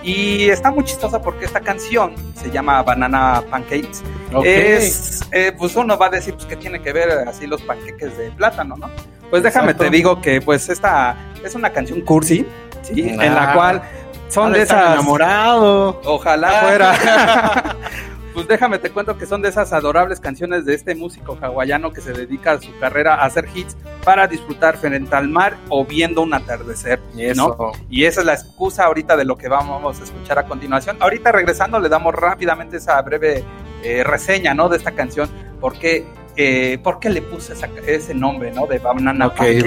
[0.01, 4.01] Y está muy chistosa porque esta canción se llama Banana Pancakes.
[4.43, 8.17] Es, eh, pues uno va a decir pues, que tiene que ver así los panqueques
[8.17, 8.89] de plátano, ¿no?
[9.29, 9.83] Pues déjame Exacto.
[9.83, 12.45] te digo que pues esta es una canción cursi,
[12.81, 13.15] ¿sí?
[13.19, 13.25] Ah.
[13.25, 13.81] en la cual
[14.29, 14.93] son de esas...
[14.93, 16.01] enamorado.
[16.05, 17.75] Ojalá fuera.
[18.39, 22.01] pues déjame te cuento que son de esas adorables canciones de este músico hawaiano que
[22.01, 26.21] se dedica a su carrera a hacer hits para disfrutar frente al mar o viendo
[26.21, 27.19] un atardecer, ¿no?
[27.21, 27.71] Eso.
[27.89, 30.97] Y esa es la excusa ahorita de lo que vamos a escuchar a continuación.
[30.99, 33.43] Ahorita regresando le damos rápidamente esa breve
[33.83, 34.69] eh, reseña, ¿no?
[34.69, 38.65] De esta canción, porque eh, ¿por qué le puse esa- ese nombre, ¿no?
[38.67, 39.65] De Banana Ok, Pancakes?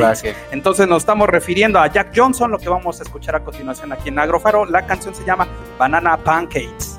[0.52, 4.08] Entonces nos estamos refiriendo a Jack Johnson, lo que vamos a escuchar a continuación aquí
[4.08, 4.64] en Agrofaro.
[4.64, 5.46] La canción se llama
[5.78, 6.98] Banana Pancakes.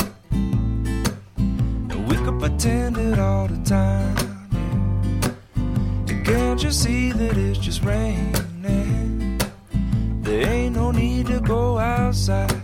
[2.23, 4.15] Could pretend it all the time.
[4.51, 6.13] yeah.
[6.13, 8.41] And can't you see that it's just raining?
[10.31, 12.61] There ain't no need to go outside.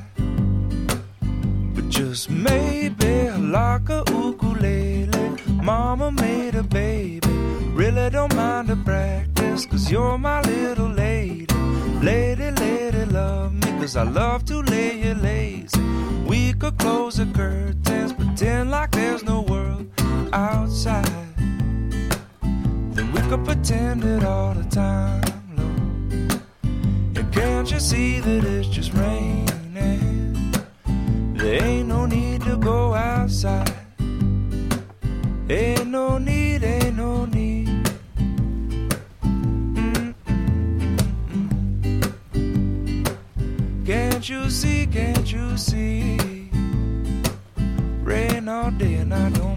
[1.76, 5.36] But just maybe like a ukulele.
[5.62, 7.28] Mama made a baby.
[7.74, 11.54] Really don't mind the practice, cause you're my little lady.
[12.02, 15.82] Lady, lady, love me, cause I love to lay you lazy.
[16.26, 19.42] We could close the curtains, pretend like there's no
[20.38, 21.36] outside.
[22.94, 25.24] Then we could pretend it all the time,
[25.58, 26.42] Lord.
[27.18, 30.52] And can't you see that it's just raining?
[31.34, 33.74] There ain't no need to go outside.
[35.50, 37.68] Ain't no need, ain't no need.
[43.86, 46.50] Can't you see, can't you see?
[48.04, 49.57] Rain all day and I don't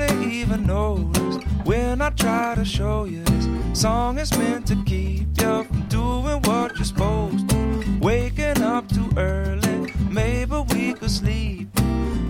[0.00, 5.28] Hardly even notice when I try to show you this song is meant to keep
[5.40, 7.98] you from doing what you're supposed to.
[8.00, 11.68] Waking up too early, maybe we could sleep.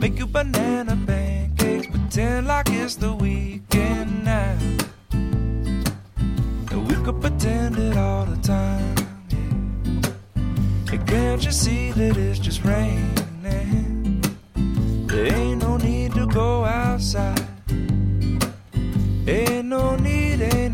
[0.01, 4.59] Make you banana pancakes, pretend like it's the weekend now.
[5.13, 8.97] And we could pretend it all the time.
[9.29, 10.93] Yeah.
[10.93, 13.21] And can't you see that it's just raining?
[15.07, 17.50] There ain't no need to go outside.
[19.31, 20.70] Ain't no need, ain't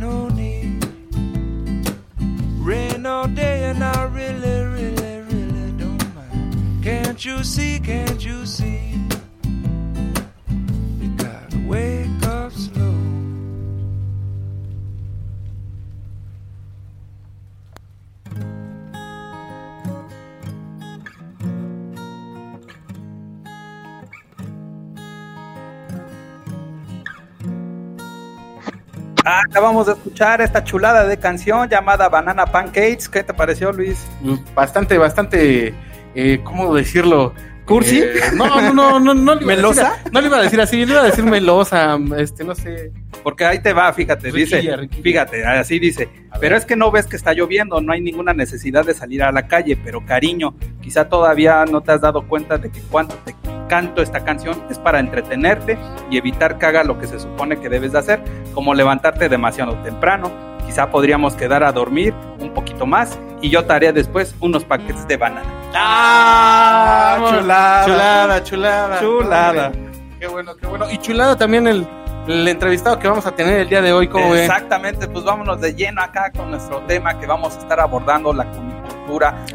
[29.56, 33.08] acabamos de escuchar esta chulada de canción llamada Banana Pancakes.
[33.08, 33.96] ¿Qué te pareció, Luis?
[34.22, 35.72] Pues, Bastante, bastante,
[36.14, 37.32] eh, ¿cómo decirlo?
[37.64, 38.00] ¿Cursi?
[38.00, 39.82] Eh, no, no, no, no, no le iba a ¿Melosa?
[39.96, 42.92] decir- no le iba a decir así, le iba a decir melosa, este, no sé.
[43.22, 45.02] Porque ahí te va, fíjate, Riquilla, dice, riquilla.
[45.02, 48.84] fíjate, así dice, pero es que no ves que está lloviendo, no hay ninguna necesidad
[48.84, 52.70] de salir a la calle, pero cariño, quizá todavía no te has dado cuenta de
[52.70, 53.34] que cuando te
[53.68, 55.78] canto esta canción es para entretenerte
[56.10, 58.22] y evitar que haga lo que se supone que debes de hacer,
[58.54, 60.30] como levantarte demasiado temprano,
[60.66, 65.06] quizá podríamos quedar a dormir un poquito más y yo te haré después unos paquetes
[65.06, 65.48] de banana.
[65.74, 67.26] ¡Ah!
[67.30, 68.44] chulada.
[68.44, 69.72] Chulada, chulada.
[70.18, 70.90] Qué bueno, qué bueno.
[70.90, 71.86] Y chulada también el,
[72.26, 74.44] el entrevistado que vamos a tener el día de hoy, ¿cómo ven?
[74.44, 78.50] Exactamente, pues vámonos de lleno acá con nuestro tema que vamos a estar abordando, la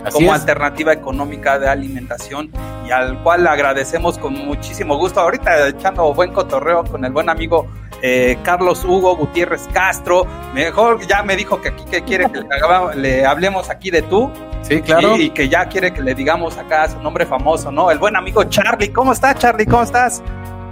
[0.04, 0.41] Así como es.
[0.41, 2.52] alternativa económica de alimentación
[2.88, 5.20] y al cual agradecemos con muchísimo gusto.
[5.20, 7.68] Ahorita echando buen cotorreo con el buen amigo
[8.02, 10.26] eh, Carlos Hugo Gutiérrez Castro.
[10.54, 14.02] Mejor ya me dijo que aquí que quiere que le, haga- le hablemos aquí de
[14.02, 14.32] tú
[14.64, 15.16] Sí, claro.
[15.18, 17.89] y, y que ya quiere que le digamos acá su nombre famoso, ¿no?
[17.91, 18.89] El buen amigo Charlie.
[18.91, 19.66] ¿Cómo estás, Charlie?
[19.66, 20.22] ¿Cómo estás?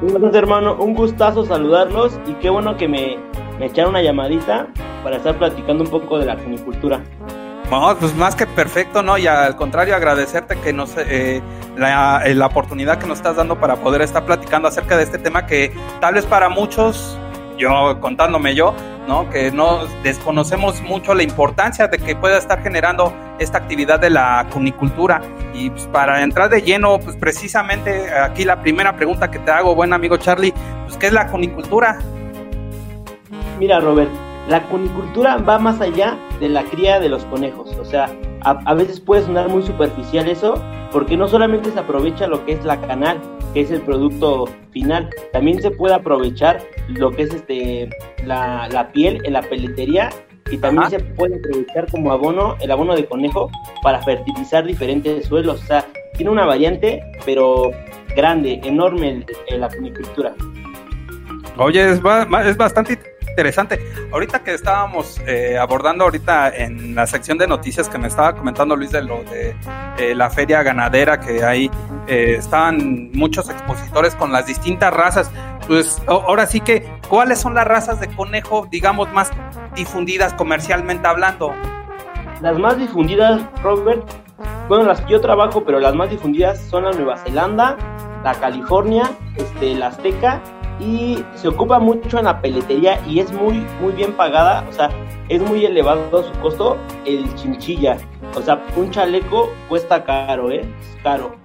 [0.01, 0.75] Gracias, hermano.
[0.75, 3.17] Un gustazo saludarlos y qué bueno que me,
[3.59, 4.67] me echaron una llamadita
[5.03, 7.01] para estar platicando un poco de la cunicultura.
[7.72, 9.17] No, pues más que perfecto, ¿no?
[9.20, 11.41] Y al contrario, agradecerte que nos eh,
[11.78, 15.20] la, eh, la oportunidad que nos estás dando para poder estar platicando acerca de este
[15.20, 17.17] tema que tal vez para muchos,
[17.59, 18.74] yo contándome yo,
[19.07, 19.30] ¿no?
[19.30, 24.47] Que no desconocemos mucho la importancia de que pueda estar generando esta actividad de la
[24.51, 25.22] cunicultura.
[25.53, 29.76] Y pues, para entrar de lleno, pues precisamente aquí la primera pregunta que te hago,
[29.76, 30.53] buen amigo Charlie,
[30.86, 31.99] pues ¿qué es la cunicultura?
[33.59, 34.09] Mira, Robert,
[34.49, 37.75] la cunicultura va más allá de la cría de los conejos.
[37.77, 38.09] O sea,
[38.41, 42.53] a, a veces puede sonar muy superficial eso, porque no solamente se aprovecha lo que
[42.53, 43.19] es la canal,
[43.53, 47.89] que es el producto final, también se puede aprovechar lo que es este
[48.25, 50.09] la, la piel en la peletería
[50.51, 50.89] y también Ajá.
[50.91, 53.51] se puede aprovechar como abono, el abono de conejo,
[53.83, 55.61] para fertilizar diferentes suelos.
[55.61, 55.85] O sea,
[56.15, 57.69] tiene una variante, pero
[58.15, 60.33] grande, enorme el- la cunicultura.
[61.57, 62.97] Oye, es, ba- es bastante
[63.39, 63.79] interesante.
[64.11, 68.75] Ahorita que estábamos eh, abordando ahorita en la sección de noticias que me estaba comentando
[68.75, 69.55] Luis de lo de
[69.97, 71.71] eh, la feria ganadera, que ahí
[72.07, 75.31] eh, estaban muchos expositores con las distintas razas.
[75.67, 79.31] Pues ahora sí que, ¿cuáles son las razas de conejo, digamos, más
[79.73, 81.53] difundidas comercialmente hablando?
[82.41, 84.03] Las más difundidas, Robert,
[84.67, 87.77] bueno, las que yo trabajo, pero las más difundidas son la Nueva Zelanda,
[88.21, 90.41] la California, este, la Azteca,
[90.80, 94.89] y se ocupa mucho en la peletería y es muy, muy bien pagada, o sea,
[95.27, 97.97] es muy elevado su costo, el chinchilla.
[98.36, 100.61] O sea, un chaleco cuesta caro, ¿eh?
[100.61, 101.36] Es caro.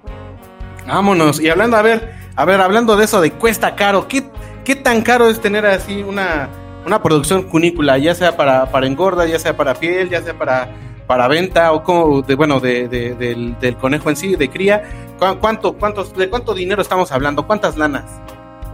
[0.87, 1.41] Vámonos.
[1.41, 4.24] Y hablando, a ver, a ver, hablando de eso de cuesta caro, ¿qué,
[4.64, 6.49] qué tan caro es tener así una,
[6.87, 10.68] una producción cunícula, ya sea para, para engorda, ya sea para piel, ya sea para,
[11.07, 14.82] para venta o como, de, bueno, de, de- del, del conejo en sí, de cría?
[15.18, 17.47] ¿Cu- ¿Cuánto, cuántos, ¿De cuánto dinero estamos hablando?
[17.47, 18.05] ¿Cuántas lanas?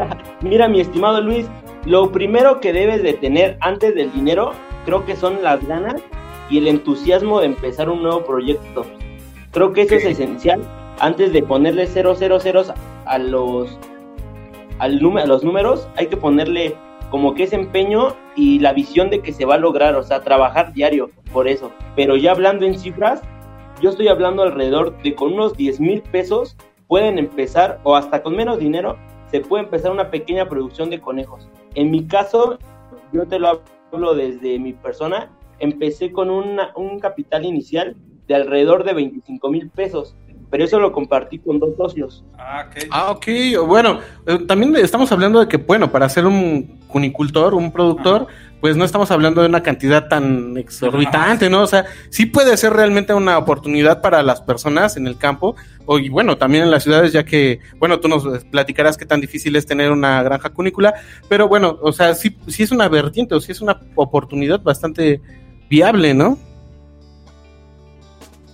[0.43, 1.47] Mira, mi estimado Luis,
[1.85, 4.53] lo primero que debes de tener antes del dinero,
[4.85, 6.03] creo que son las ganas
[6.49, 8.85] y el entusiasmo de empezar un nuevo proyecto.
[9.53, 10.63] Creo que eso es esencial
[11.01, 12.15] antes de ponerle 000
[13.07, 13.79] a los
[14.79, 16.75] al a los números, hay que ponerle
[17.11, 20.21] como que ese empeño y la visión de que se va a lograr, o sea,
[20.21, 21.73] trabajar diario por eso.
[21.97, 23.21] Pero ya hablando en cifras,
[23.81, 28.37] yo estoy hablando alrededor de con unos 10 mil pesos pueden empezar, o hasta con
[28.37, 28.97] menos dinero,
[29.31, 31.49] se puede empezar una pequeña producción de conejos.
[31.75, 32.59] En mi caso,
[33.13, 33.63] yo te lo
[33.93, 39.69] hablo desde mi persona, empecé con una- un capital inicial de alrededor de 25 mil
[39.71, 40.17] pesos,
[40.51, 42.25] pero eso lo compartí con dos socios.
[42.39, 42.85] Ah, ok.
[42.91, 43.27] Ah, ok.
[43.67, 48.27] Bueno, eh, también estamos hablando de que, bueno, para ser un cunicultor, un productor,
[48.61, 51.63] pues no estamos hablando de una cantidad tan exorbitante, ¿no?
[51.63, 55.57] O sea, sí puede ser realmente una oportunidad para las personas en el campo,
[55.87, 59.21] o, y bueno, también en las ciudades, ya que, bueno, tú nos platicarás qué tan
[59.21, 60.95] difícil es tener una granja cunícula,
[61.29, 65.21] pero bueno, o sea, sí, sí es una vertiente, o sí es una oportunidad bastante
[65.71, 66.39] viable, ¿no?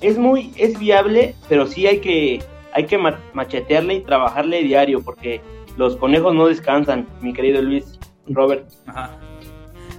[0.01, 2.43] Es muy, es viable, pero sí hay que,
[2.73, 5.41] hay que ma- machetearle y trabajarle diario, porque
[5.77, 7.99] los conejos no descansan, mi querido Luis,
[8.29, 8.69] Robert.
[8.87, 9.19] Ajá.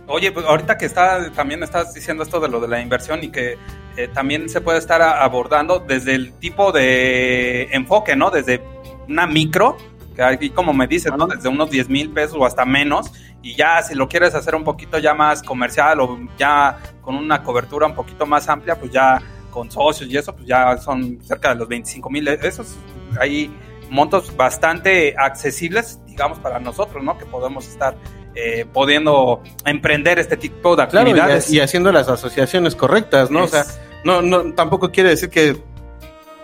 [0.10, 3.30] Oye, pues ahorita que está, también estás diciendo esto de lo de la inversión y
[3.30, 3.58] que
[3.98, 8.32] eh, también se puede estar abordando desde el tipo de enfoque, ¿no?
[8.32, 8.62] Desde
[9.10, 9.76] una micro,
[10.16, 11.28] que aquí como me dices, ¿no?
[11.28, 14.64] Desde unos 10 mil pesos o hasta menos, y ya si lo quieres hacer un
[14.64, 19.22] poquito ya más comercial o ya con una cobertura un poquito más amplia, pues ya
[19.52, 22.28] con socios y eso, pues ya son cerca de los 25 mil.
[22.30, 22.78] Esos
[23.20, 23.52] hay
[23.90, 27.18] montos bastante accesibles, digamos, para nosotros, ¿no?
[27.18, 27.98] Que podemos estar
[28.38, 31.52] eh, pudiendo emprender este tipo de Claro, y, actividades.
[31.52, 33.44] y haciendo las asociaciones correctas, ¿no?
[33.46, 33.66] O sea,
[34.04, 35.58] no, no, tampoco quiere decir que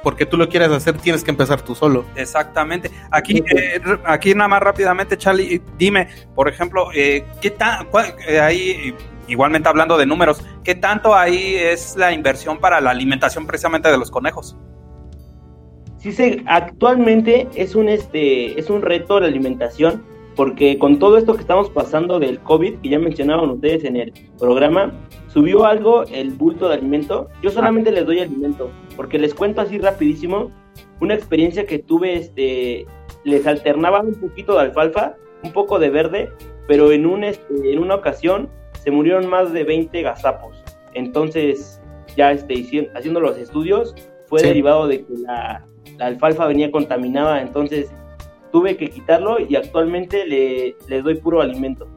[0.01, 2.03] porque tú lo quieras hacer, tienes que empezar tú solo.
[2.15, 2.91] Exactamente.
[3.09, 8.39] Aquí, eh, aquí nada más rápidamente, Charlie, dime, por ejemplo, eh, ¿qué tan, cuál- eh,
[8.41, 8.93] ahí,
[9.29, 13.97] igualmente hablando de números, qué tanto ahí es la inversión para la alimentación precisamente de
[13.97, 14.57] los conejos?
[15.99, 20.03] Sí, se, actualmente es un, este, es un reto la alimentación,
[20.35, 24.13] porque con todo esto que estamos pasando del COVID, que ya mencionaban ustedes en el
[24.39, 24.91] programa,
[25.27, 27.29] subió algo el bulto de alimento.
[27.41, 30.51] Yo solamente les doy alimento, porque les cuento así rapidísimo
[31.01, 32.85] una experiencia que tuve, este,
[33.23, 36.29] les alternaba un poquito de alfalfa, un poco de verde,
[36.67, 38.49] pero en, un, este, en una ocasión
[38.83, 40.63] se murieron más de 20 gazapos.
[40.93, 41.81] Entonces,
[42.15, 43.93] ya este, haciendo los estudios,
[44.27, 44.47] fue Sí.
[44.47, 45.65] derivado de que la,
[45.97, 47.91] la alfalfa venía contaminada, entonces
[48.53, 51.87] tuve que quitarlo y actualmente le, le doy puro alimento.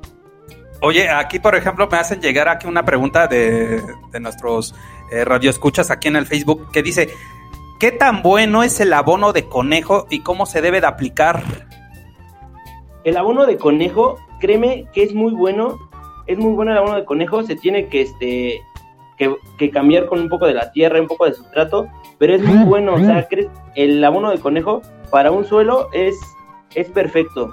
[0.81, 3.81] Oye, aquí por ejemplo me hacen llegar aquí una pregunta de,
[4.11, 4.75] de nuestros
[5.13, 7.09] eh, radioescuchas aquí en el Facebook que dice,
[7.79, 11.43] ¿qué tan bueno es el abono de conejo y cómo se debe de aplicar?
[13.05, 15.79] El abono de conejo, créeme que es muy bueno,
[16.27, 18.61] es muy bueno el abono de conejo, se tiene que este
[19.19, 21.87] que, que cambiar con un poco de la tierra, un poco de sustrato,
[22.19, 26.15] pero es muy bueno, o sea, crees- el abono de conejo para un suelo es,
[26.77, 27.53] es perfecto.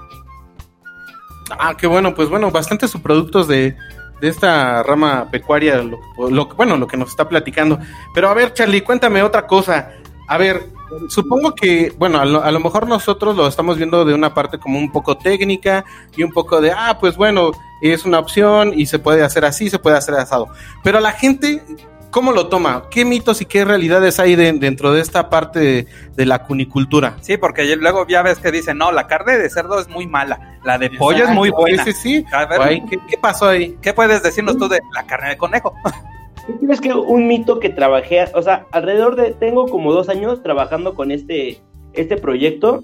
[1.59, 3.75] Ah, qué bueno, pues bueno, bastantes subproductos de,
[4.21, 7.79] de esta rama pecuaria, lo, lo- bueno, lo que nos está platicando.
[8.13, 9.91] Pero a ver, Charlie, cuéntame otra cosa.
[10.29, 10.63] A ver,
[11.09, 14.57] supongo que, bueno, a lo, a lo mejor nosotros lo estamos viendo de una parte
[14.57, 15.83] como un poco técnica
[16.15, 17.51] y un poco de, ah, pues bueno,
[17.81, 20.47] es una opción y se puede hacer así, se puede hacer asado.
[20.83, 21.61] Pero la gente,
[22.13, 22.83] ¿cómo lo toma?
[22.91, 27.17] ¿Qué mitos y qué realidades hay de- dentro de esta parte de, de la cunicultura?
[27.21, 30.59] Sí, porque luego ya ves que dicen, no, la carne de cerdo es muy mala,
[30.63, 31.83] la de pollo es muy buena.
[31.83, 32.25] Sí, sí, sí.
[32.31, 33.75] A ver, ¿qué, qué pasó ahí?
[33.81, 35.73] ¿qué puedes decirnos tú de la carne de conejo?
[36.47, 40.43] ¿Qué crees que un mito que trabajé, o sea, alrededor de, tengo como dos años
[40.43, 41.61] trabajando con este,
[41.93, 42.83] este proyecto,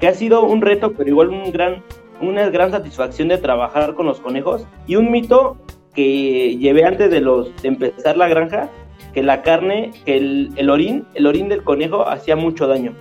[0.00, 1.82] que ha sido un reto, pero igual un gran,
[2.20, 5.56] una gran satisfacción de trabajar con los conejos, y un mito
[5.94, 8.70] que llevé antes de los de empezar la granja,
[9.12, 12.94] que la carne, que el, el orín, el orín del conejo hacía mucho daño.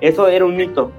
[0.00, 0.92] Eso era un mito.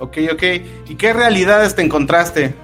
[0.00, 0.42] Ok, ok.
[0.88, 2.54] ¿Y qué realidades te encontraste?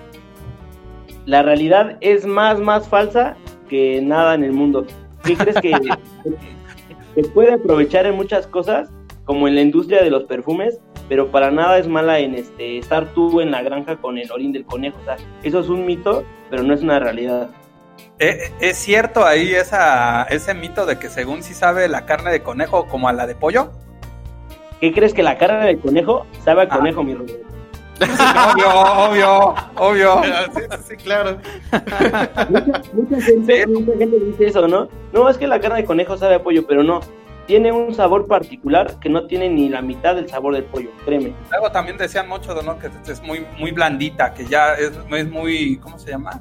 [1.26, 3.36] La realidad es más, más falsa
[3.68, 4.86] que nada en el mundo.
[5.24, 5.72] ¿Qué crees que
[7.14, 8.90] se puede aprovechar en muchas cosas,
[9.24, 10.80] como en la industria de los perfumes,
[11.10, 14.52] pero para nada es mala en este estar tú en la granja con el orín
[14.52, 14.96] del conejo?
[15.02, 17.50] O sea, eso es un mito, pero no es una realidad.
[18.20, 22.42] Eh, ¿Es cierto ahí esa, ese mito de que según si sabe la carne de
[22.44, 23.72] conejo como a la de pollo?
[24.80, 26.76] ¿Qué crees que la carne del conejo sabe a Ah.
[26.78, 27.36] conejo, mi Rubén?
[28.00, 30.22] obvio, obvio, obvio.
[30.54, 31.38] sí, sí, claro.
[32.48, 34.88] Mucha, mucha gente, mucha gente dice eso, ¿no?
[35.12, 37.00] No, es que la carne de conejo sabe a pollo, pero no.
[37.50, 41.34] Tiene un sabor particular que no tiene ni la mitad del sabor del pollo, créeme.
[41.50, 42.78] Luego también decían mucho, ¿no?
[42.78, 46.40] Que es muy, muy blandita, que ya es, es muy, ¿cómo se llama?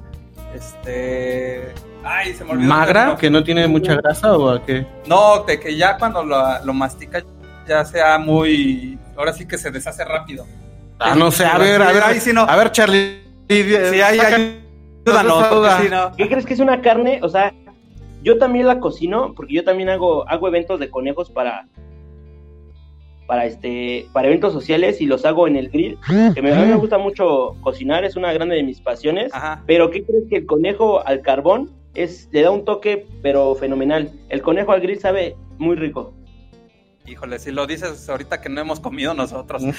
[0.54, 1.74] Este...
[2.04, 2.70] Ay, se me olvidó.
[2.70, 3.18] ¿Magra?
[3.20, 4.86] ¿Que no tiene mucha grasa o a qué?
[5.08, 7.24] No, de que ya cuando lo, lo mastica
[7.68, 9.00] ya sea muy...
[9.18, 10.46] Ahora sí que se deshace rápido.
[11.00, 12.42] Ah, no sé, a ver, a ver, Ahí sí no.
[12.42, 13.20] a ver, Charlie.
[13.50, 16.16] Sí, ahí ayúdanos, no.
[16.16, 17.20] ¿Qué crees que es una carne?
[17.24, 17.52] O sea,
[18.24, 21.68] yo también la cocino porque yo también hago, hago eventos de conejos para
[23.28, 26.00] para este para eventos sociales y los hago en el grill.
[26.34, 29.34] Que me, a mí me gusta mucho cocinar, es una grande de mis pasiones.
[29.34, 29.64] Ajá.
[29.68, 34.12] Pero ¿qué crees que el conejo al carbón es le da un toque pero fenomenal?
[34.30, 36.14] El conejo al grill sabe muy rico.
[37.06, 39.64] Híjole, si lo dices ahorita que no hemos comido nosotros.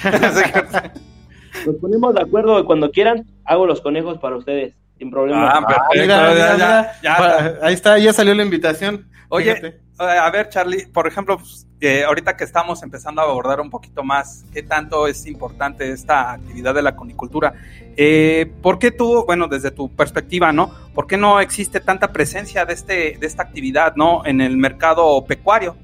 [1.65, 5.49] Nos ponemos de acuerdo y cuando quieran hago los conejos para ustedes sin problema.
[5.49, 6.91] Ah, perfecto, Mira, ya, mira, ya, mira.
[7.01, 7.17] ya.
[7.17, 9.07] Pa- Ahí está, ya salió la invitación.
[9.29, 9.79] Oye, Fíjate.
[9.97, 14.03] a ver, Charlie, por ejemplo, pues, eh, ahorita que estamos empezando a abordar un poquito
[14.03, 17.53] más qué tanto es importante esta actividad de la conicultura,
[17.97, 20.71] eh, ¿por qué tú, bueno, desde tu perspectiva, ¿no?
[20.93, 24.23] ¿Por qué no existe tanta presencia de, este, de esta actividad, ¿no?
[24.23, 25.75] En el mercado pecuario.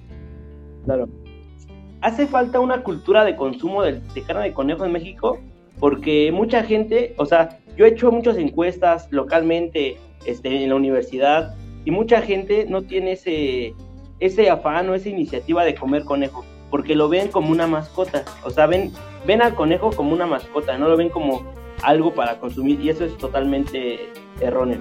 [0.85, 1.09] Claro.
[2.01, 5.39] Hace falta una cultura de consumo de, de carne de conejo en México
[5.79, 11.55] porque mucha gente, o sea, yo he hecho muchas encuestas localmente este, en la universidad
[11.85, 13.73] y mucha gente no tiene ese,
[14.19, 18.49] ese afán o esa iniciativa de comer conejo porque lo ven como una mascota, o
[18.49, 18.91] sea, ven,
[19.25, 21.43] ven al conejo como una mascota, no lo ven como
[21.81, 24.09] algo para consumir y eso es totalmente
[24.41, 24.79] erróneo.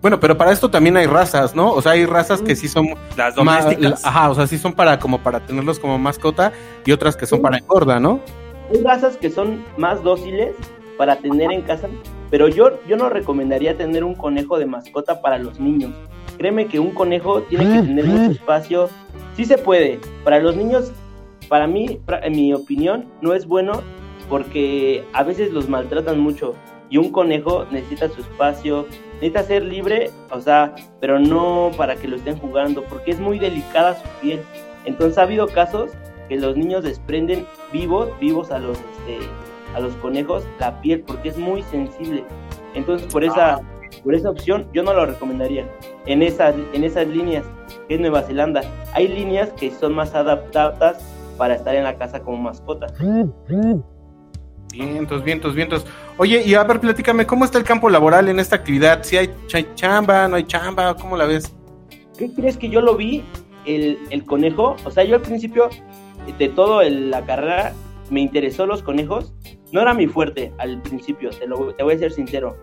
[0.00, 1.72] Bueno, pero para esto también hay razas, ¿no?
[1.72, 4.06] O sea, hay razas que sí son Las más, domésticas.
[4.06, 6.52] ajá, o sea, sí son para como para tenerlos como mascota
[6.86, 8.20] y otras que son para engorda, ¿no?
[8.72, 10.54] Hay razas que son más dóciles
[10.98, 11.88] para tener en casa,
[12.30, 15.94] pero yo, yo no recomendaría tener un conejo de mascota para los niños,
[16.38, 18.88] créeme que un conejo tiene que tener mucho espacio.
[19.36, 20.00] Sí se puede.
[20.24, 20.92] Para los niños,
[21.48, 23.82] para mí, en mi opinión, no es bueno
[24.28, 26.54] porque a veces los maltratan mucho
[26.90, 32.08] y un conejo necesita su espacio, necesita ser libre, o sea, pero no para que
[32.08, 34.40] lo estén jugando, porque es muy delicada su piel.
[34.84, 35.90] Entonces ha habido casos
[36.28, 39.18] que los niños desprenden vivos, vivos a los, este,
[39.74, 42.24] a los conejos la piel porque es muy sensible.
[42.74, 43.60] Entonces por esa,
[44.04, 45.68] por esa opción yo no lo recomendaría.
[46.06, 47.44] En esas, en esas líneas
[47.88, 48.62] que es Nueva Zelanda,
[48.94, 50.98] hay líneas que son más adaptadas
[51.36, 52.86] para estar en la casa como mascota.
[54.72, 55.86] Vientos, vientos, vientos.
[56.18, 59.02] Oye, y a ver, platícame, ¿cómo está el campo laboral en esta actividad?
[59.02, 60.94] ¿Si hay, ch- hay chamba, no hay chamba?
[60.94, 61.54] ¿Cómo la ves?
[62.18, 63.24] ¿Qué crees que yo lo vi?
[63.64, 65.68] El, el conejo, o sea, yo al principio
[66.38, 67.72] de todo el- la carrera
[68.10, 69.32] me interesó los conejos.
[69.72, 72.56] No era mi fuerte al principio, te, lo, te voy a ser sincero.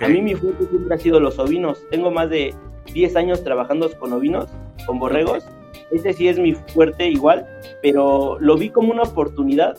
[0.00, 1.84] A mí mi fuerte siempre ha sido los ovinos.
[1.90, 2.54] Tengo más de
[2.92, 4.48] 10 años trabajando con ovinos,
[4.86, 5.44] con borregos.
[5.90, 7.46] Ese sí es mi fuerte igual,
[7.82, 9.76] pero lo vi como una oportunidad,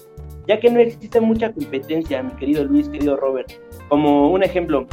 [0.48, 3.52] ya que no existe mucha competencia, mi querido Luis, querido Robert.
[3.90, 4.88] Como un ejemplo,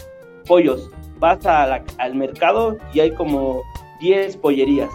[0.46, 0.90] pollos.
[1.18, 3.62] Vas a la- al mercado y hay como
[4.00, 4.88] 10 pollerías,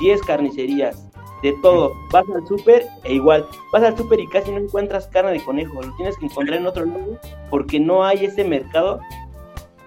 [0.00, 1.08] 10 carnicerías,
[1.42, 1.92] de todo.
[2.10, 3.46] Vas al súper e igual.
[3.72, 5.80] Vas al súper y casi no encuentras carne de conejo.
[5.80, 7.18] Lo tienes que encontrar en otro lado
[7.50, 9.00] porque no hay ese mercado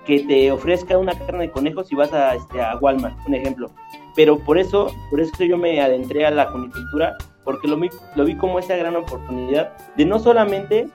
[0.05, 3.69] que te ofrezca una carne de conejo si vas a, este, a Walmart, un ejemplo.
[4.15, 8.25] Pero por eso, por eso yo me adentré a la conicultura, porque lo vi, lo
[8.25, 10.87] vi como esa gran oportunidad de no solamente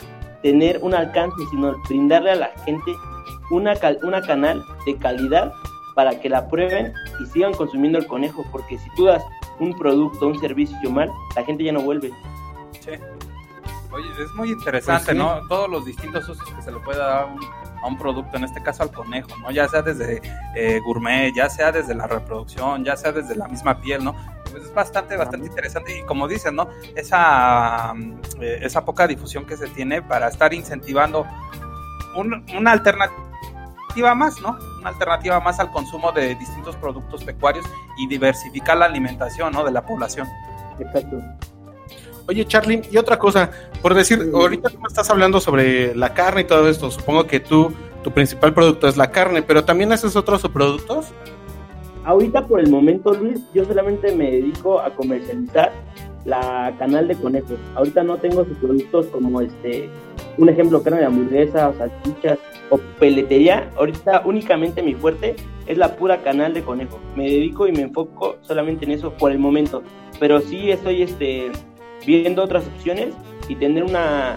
[0.42, 2.92] tener un alcance, sino brindarle a la gente
[3.50, 5.52] una, cal- una canal de calidad
[5.94, 9.24] para que la prueben y sigan consumiendo el conejo, porque si tú das
[9.60, 12.10] un producto, un servicio mal, la gente ya no vuelve.
[12.80, 12.90] Sí.
[13.90, 15.22] Oye, es muy interesante, Pues sí.
[15.22, 15.46] ¿no?
[15.48, 17.40] Todos los distintos usos que se le puede dar a un,
[17.82, 19.50] a un producto, en este caso al conejo, ¿no?
[19.50, 20.20] Ya sea desde
[20.54, 24.14] eh, gourmet, ya sea desde la reproducción, ya sea desde la misma piel, ¿no?
[24.50, 25.98] Pues es bastante, bastante interesante.
[25.98, 26.68] Y como dicen, ¿no?
[26.94, 31.26] Esa, mm, eh, esa poca difusión que se tiene para estar incentivando
[32.14, 33.16] un- una alternativa
[34.14, 34.58] más, ¿no?
[34.80, 37.64] Una alternativa más al consumo de distintos productos pecuarios
[37.98, 39.64] y diversificar la alimentación, ¿no?
[39.64, 40.26] De la población.
[40.78, 41.20] Exacto.
[42.28, 46.42] Oye, Charlie, y otra cosa, por decir, ahorita tú me estás hablando sobre la carne
[46.42, 47.72] y todo esto, supongo que tú,
[48.02, 51.06] tu principal producto es la carne, pero también haces otros subproductos.
[52.04, 55.72] Ahorita por el momento, Luis, yo solamente me dedico a comercializar
[56.28, 57.58] la canal de conejos.
[57.74, 59.88] Ahorita no tengo sus productos como este,
[60.36, 63.70] un ejemplo, carne de hamburguesa salchichas o peletería.
[63.76, 66.98] Ahorita únicamente mi fuerte es la pura canal de conejo.
[67.16, 69.82] Me dedico y me enfoco solamente en eso por el momento.
[70.20, 71.50] Pero sí estoy este,
[72.06, 73.14] viendo otras opciones
[73.48, 74.36] y tener una,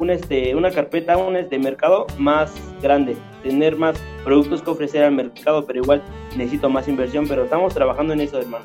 [0.00, 2.52] una, este, una carpeta un, este, mercado más
[2.82, 6.02] grande, tener más productos que ofrecer al mercado, pero igual
[6.36, 8.64] necesito más inversión, pero estamos trabajando en eso, hermano.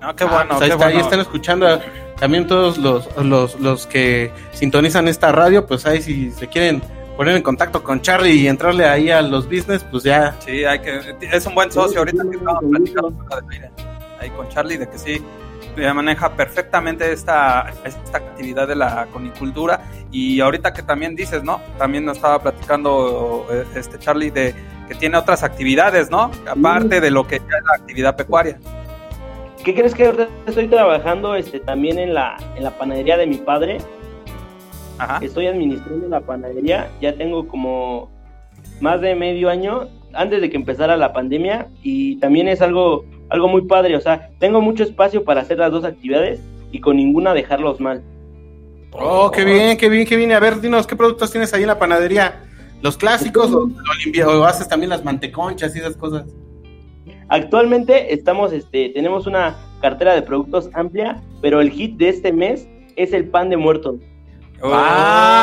[0.00, 1.06] No, qué Ah, bueno, pues ahí, qué está, ahí bueno.
[1.06, 1.80] están escuchando
[2.18, 6.82] también todos los, los, los que sintonizan esta radio, pues ahí si se quieren
[7.16, 10.36] poner en contacto con Charlie y entrarle ahí a los business, pues ya.
[10.44, 12.00] Sí, hay que, es un buen socio.
[12.00, 13.14] Ahorita que estamos platicando
[14.20, 15.22] ahí con Charlie de que sí
[15.76, 21.60] maneja perfectamente esta, esta actividad de la conicultura y ahorita que también dices, ¿no?
[21.78, 24.54] También nos estaba platicando eh, este Charlie de
[24.88, 26.30] que tiene otras actividades, ¿no?
[26.48, 28.58] Aparte de lo que es la actividad pecuaria.
[29.66, 33.38] ¿Qué crees que ahorita estoy trabajando este, también en la, en la panadería de mi
[33.38, 33.78] padre?
[34.96, 35.18] Ajá.
[35.20, 38.08] Estoy administrando la panadería, ya tengo como
[38.80, 43.48] más de medio año antes de que empezara la pandemia y también es algo, algo
[43.48, 46.38] muy padre, o sea, tengo mucho espacio para hacer las dos actividades
[46.70, 48.04] y con ninguna dejarlos mal.
[48.92, 50.30] Oh, qué bien, qué bien, qué bien.
[50.30, 52.40] A ver, dinos, ¿qué productos tienes ahí en la panadería?
[52.82, 56.24] ¿Los clásicos o, o o haces también las manteconchas y esas cosas?
[57.28, 62.68] Actualmente estamos, este, tenemos una cartera de productos amplia, pero el hit de este mes
[62.96, 63.96] es el pan de muerto.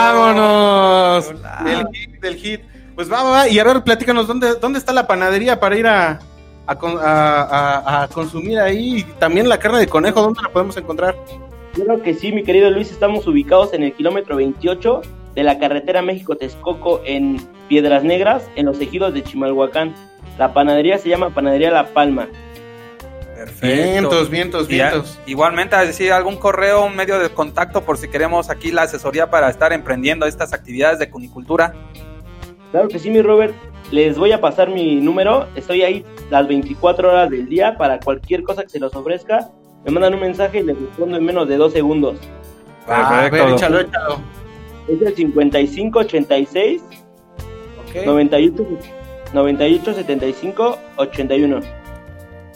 [0.04, 1.34] ¡Vámonos!
[1.66, 2.62] El hit, del hit.
[2.96, 3.48] Pues va, va, va.
[3.50, 6.20] Y a ver, platícanos, ¿dónde, dónde está la panadería para ir a,
[6.68, 9.00] a, con- a- a- a consumir ahí?
[9.00, 11.16] Y también la carne de conejo, ¿dónde la podemos encontrar?
[11.74, 15.02] Claro que sí, mi querido Luis, estamos ubicados en el kilómetro 28
[15.36, 19.96] de la carretera México-Texcoco en Piedras Negras, en los ejidos de Chimalhuacán.
[20.38, 22.28] La panadería se llama Panadería La Palma.
[23.36, 23.68] Perfecto.
[23.68, 25.20] Vientos, vientos, vientos.
[25.26, 29.30] igualmente, a decir algún correo, un medio de contacto por si queremos aquí la asesoría
[29.30, 31.74] para estar emprendiendo estas actividades de cunicultura.
[32.72, 33.54] Claro que sí, mi Robert.
[33.92, 35.48] Les voy a pasar mi número.
[35.56, 39.50] Estoy ahí las 24 horas del día para cualquier cosa que se los ofrezca.
[39.86, 42.18] Me mandan un mensaje y les respondo en menos de dos segundos.
[42.88, 44.20] Ah, a ver, échalo, échalo.
[44.88, 46.82] Es el 5586
[47.90, 48.06] Ok.
[48.06, 48.58] 98
[49.34, 51.60] 98 75 81.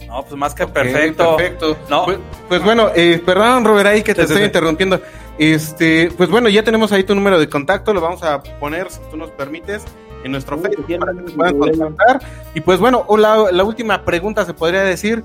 [0.07, 1.35] No, pues más que perfecto.
[1.35, 1.77] perfecto.
[1.89, 2.05] No.
[2.05, 2.17] Pues,
[2.47, 4.43] pues bueno, eh, perdón, Robert, ahí que te Sí, estoy sí.
[4.45, 5.01] interrumpiendo.
[5.37, 8.99] Este, pues bueno, ya tenemos ahí tu número de contacto, lo vamos a poner, si
[9.11, 9.83] tú nos permites,
[10.23, 12.19] en nuestro Sí, Facebook para que te puedan contactar.
[12.55, 15.23] Y pues bueno, la última pregunta se podría decir,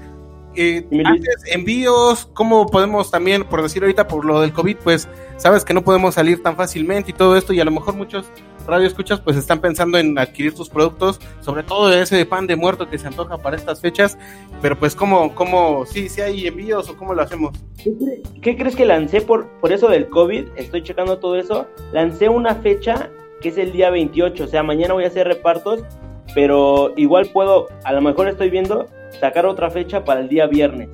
[0.54, 5.64] eh, antes, envíos, ¿cómo podemos también, por decir ahorita, por lo del COVID, pues sabes
[5.64, 8.26] que no podemos salir tan fácilmente y todo esto, y a lo mejor muchos
[8.66, 12.88] radio escuchas pues están pensando en adquirir tus productos, sobre todo ese pan de muerto
[12.88, 14.16] que se antoja para estas fechas,
[14.60, 17.58] pero pues cómo, cómo, sí, sí hay envíos o cómo lo hacemos.
[17.82, 20.44] ¿Qué, cre- qué crees que lancé por, por eso del COVID?
[20.56, 21.66] Estoy checando todo eso.
[21.92, 25.80] Lancé una fecha que es el día 28, o sea, mañana voy a hacer repartos,
[26.34, 28.86] pero igual puedo, a lo mejor estoy viendo,
[29.20, 30.88] sacar otra fecha para el día viernes.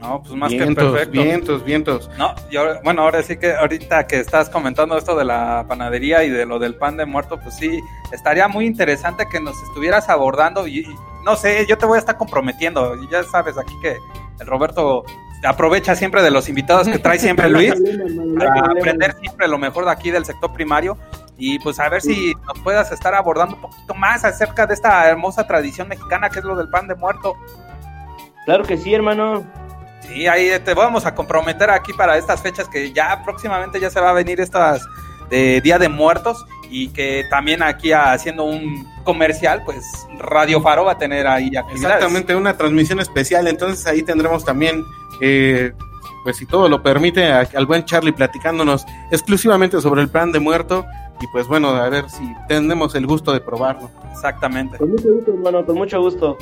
[0.00, 1.22] No, pues más que vientos, perfecto.
[1.22, 2.10] vientos, vientos.
[2.16, 6.24] No, y ahora- bueno, ahora sí que ahorita que estás comentando esto de la panadería
[6.24, 7.78] y de lo del pan de muerto, pues sí,
[8.10, 10.86] estaría muy interesante que nos estuvieras abordando y, y
[11.26, 12.96] no sé, yo te voy a estar comprometiendo.
[12.96, 13.94] y Ya sabes aquí que
[14.40, 15.04] el Roberto
[15.44, 17.74] aprovecha siempre de los invitados que trae siempre Luis
[18.38, 20.96] para aprender siempre lo mejor de aquí del sector primario
[21.38, 25.08] y pues a ver si nos puedas estar abordando un poquito más acerca de esta
[25.08, 27.34] hermosa tradición mexicana que es lo del pan de muerto.
[28.44, 29.44] Claro que sí, hermano.
[30.06, 34.00] Sí, ahí te vamos a comprometer aquí para estas fechas que ya próximamente ya se
[34.00, 34.82] va a venir estas
[35.30, 39.84] de Día de Muertos y que también aquí haciendo un comercial, pues
[40.18, 41.96] Radio Faro va a tener ahí actividades.
[41.96, 44.84] Exactamente, una transmisión especial, entonces ahí tendremos también,
[45.20, 45.72] eh,
[46.24, 50.40] pues si todo lo permite, a- al buen Charlie platicándonos exclusivamente sobre el plan de
[50.40, 50.84] muerto
[51.20, 53.90] y pues bueno, a ver si tenemos el gusto de probarlo.
[54.12, 54.78] Exactamente.
[54.78, 56.36] Con mucho gusto, hermano, con mucho gusto.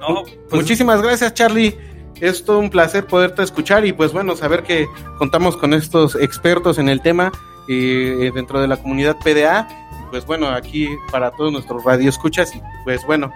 [0.00, 1.78] No, pues, Muchísimas gracias Charlie,
[2.20, 4.86] es todo un placer poderte escuchar y pues bueno, saber que
[5.18, 7.30] contamos con estos expertos en el tema
[7.68, 9.68] eh, dentro de la comunidad PDA
[10.02, 13.30] y pues bueno, aquí para todos nuestros radioescuchas y pues bueno,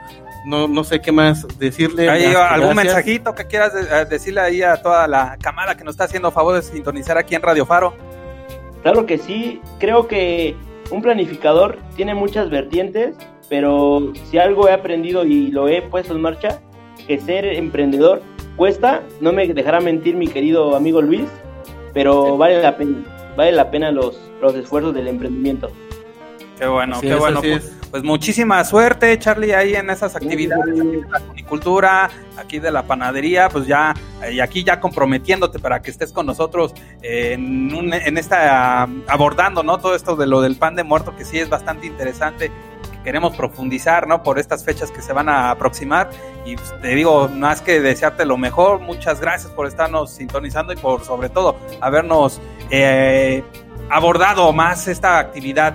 [0.47, 2.09] no, no sé qué más decirle.
[2.09, 2.75] ¿Hay algún gracias.
[2.77, 6.55] mensajito que quieras de- decirle ahí a toda la cámara que nos está haciendo favor
[6.55, 7.95] de sintonizar aquí en Radio Faro?
[8.83, 10.55] Claro que sí, creo que
[10.91, 13.17] un planificador tiene muchas vertientes,
[13.49, 16.61] pero si algo he aprendido y lo he puesto en marcha,
[17.07, 18.23] que ser emprendedor
[18.57, 21.27] cuesta, no me dejará mentir mi querido amigo Luis,
[21.93, 22.99] pero vale la pena,
[23.37, 25.71] vale la pena los, los esfuerzos del emprendimiento.
[26.59, 27.39] Qué bueno, Así qué es, bueno.
[27.41, 27.86] así Pues, es.
[27.97, 32.83] Pues muchísima suerte, Charlie, ahí en esas actividades aquí de la agricultura, aquí de la
[32.83, 33.95] panadería, pues ya,
[34.31, 39.79] y aquí ya comprometiéndote para que estés con nosotros en, un- en esta, abordando, ¿no?
[39.79, 42.51] Todo esto de lo del pan de muerto, que sí es bastante interesante,
[42.93, 44.23] que queremos profundizar, ¿no?
[44.23, 46.11] Por estas fechas que se van a aproximar.
[46.45, 50.77] Y pues, te digo, más que desearte lo mejor, muchas gracias por estarnos sintonizando y
[50.77, 53.43] por, sobre todo, habernos eh,
[53.89, 55.73] abordado más esta actividad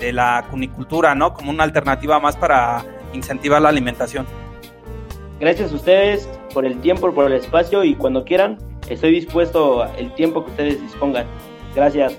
[0.00, 1.34] de la cunicultura, ¿no?
[1.34, 4.26] Como una alternativa más para incentivar la alimentación.
[5.40, 10.14] Gracias a ustedes por el tiempo, por el espacio y cuando quieran, estoy dispuesto el
[10.14, 11.26] tiempo que ustedes dispongan.
[11.74, 12.14] Gracias.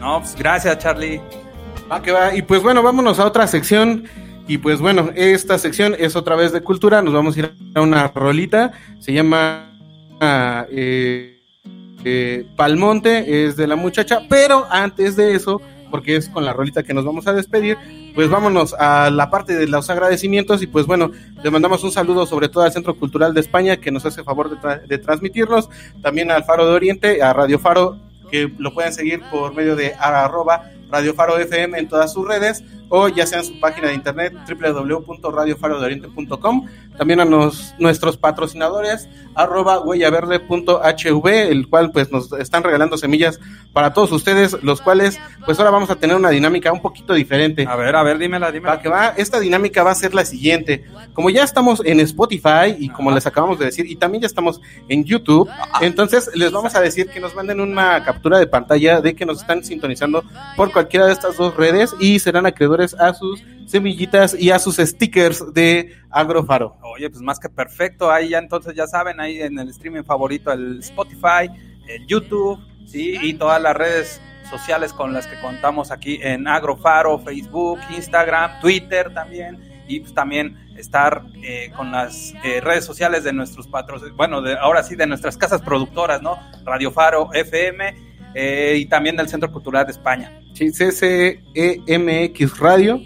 [0.00, 1.20] No, pues gracias, Charlie.
[1.90, 2.34] Va que va.
[2.34, 4.04] Y pues bueno, vámonos a otra sección.
[4.46, 7.02] Y pues bueno, esta sección es otra vez de cultura.
[7.02, 8.72] Nos vamos a ir a una rolita.
[8.98, 9.70] Se llama
[10.20, 11.40] ah, eh,
[12.04, 14.22] eh, Palmonte, es de la muchacha.
[14.28, 15.60] Pero antes de eso,
[15.90, 17.76] porque es con la rolita que nos vamos a despedir,
[18.14, 20.62] pues vámonos a la parte de los agradecimientos.
[20.62, 21.10] Y pues bueno,
[21.42, 24.50] le mandamos un saludo sobre todo al Centro Cultural de España que nos hace favor
[24.50, 25.68] de, tra- de transmitirnos.
[26.02, 27.98] También al Faro de Oriente, a Radio Faro
[28.30, 32.62] que lo pueden seguir por medio de arroba Radio Faro FM en todas sus redes
[32.90, 36.66] o ya sea en su página de internet www.radiofarodeoriente.com
[36.98, 43.40] también a nos- nuestros patrocinadores arroba huellaverde.hv el cual pues nos están regalando semillas
[43.72, 47.64] para todos ustedes los cuales pues ahora vamos a tener una dinámica un poquito diferente
[47.66, 48.74] A ver, a ver, dímela, dímela.
[48.76, 50.84] va que va, esta dinámica va a ser la siguiente.
[51.14, 54.60] Como ya estamos en Spotify y como les acabamos de decir, y también ya estamos
[54.88, 55.48] en YouTube,
[55.80, 59.40] entonces les vamos a decir que nos manden una captura de pantalla de que nos
[59.40, 60.24] están sintonizando
[60.56, 64.76] por cualquiera de estas dos redes y serán acreedores a sus semillitas y a sus
[64.76, 66.76] stickers de Agrofaro.
[66.82, 68.10] Oye, pues más que perfecto.
[68.10, 71.50] Ahí ya entonces ya saben, ahí en el streaming favorito, el Spotify,
[71.88, 77.18] el YouTube, sí, y todas las redes sociales con las que contamos aquí en Agrofaro,
[77.18, 79.70] Facebook, Instagram, Twitter también.
[79.86, 84.56] Y pues también estar eh, con las eh, redes sociales de nuestros patros, bueno, de,
[84.56, 86.38] ahora sí de nuestras casas productoras, ¿no?
[86.64, 90.32] Radio Faro FM eh, y también del Centro Cultural de España.
[90.54, 93.00] Sí, CCEMX Radio.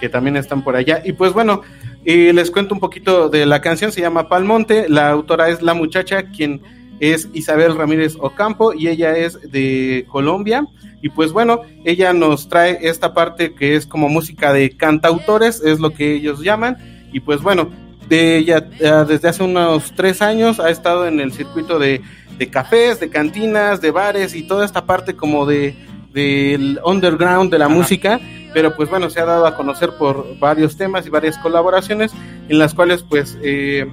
[0.00, 1.02] Que también están por allá.
[1.04, 1.62] Y pues bueno,
[2.04, 5.74] eh, les cuento un poquito de la canción, se llama Palmonte, la autora es La
[5.74, 6.62] Muchacha, quien
[7.00, 10.66] es Isabel Ramírez Ocampo y ella es de Colombia.
[11.02, 15.80] Y pues bueno, ella nos trae esta parte que es como música de cantautores, es
[15.80, 16.78] lo que ellos llaman.
[17.12, 17.70] Y pues bueno,
[18.08, 22.02] de ella eh, desde hace unos tres años ha estado en el circuito de,
[22.38, 25.74] de cafés, de cantinas, de bares y toda esta parte como de
[26.12, 28.18] del underground de la música,
[28.54, 32.12] pero pues bueno, se ha dado a conocer por varios temas y varias colaboraciones
[32.48, 33.86] en las cuales pues eh,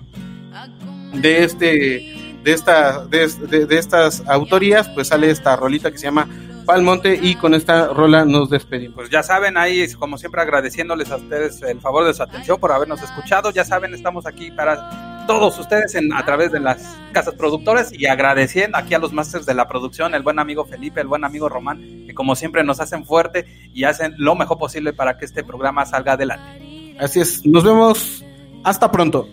[1.14, 6.06] de este de esta de, de- de estas autorías pues sale esta rolita que se
[6.06, 6.28] llama
[6.66, 8.96] Palmonte y con esta rola nos despedimos.
[8.96, 12.72] Pues ya saben, ahí como siempre agradeciéndoles a ustedes el favor de su atención por
[12.72, 13.52] habernos escuchado.
[13.52, 18.06] Ya saben, estamos aquí para todos ustedes en, a través de las casas productoras y
[18.06, 21.50] agradeciendo aquí a los masters de la producción, el buen amigo Felipe, el buen amigo
[21.50, 25.44] Román, que como siempre nos hacen fuerte y hacen lo mejor posible para que este
[25.44, 26.96] programa salga adelante.
[27.00, 28.24] Así es, nos vemos
[28.64, 29.28] hasta pronto.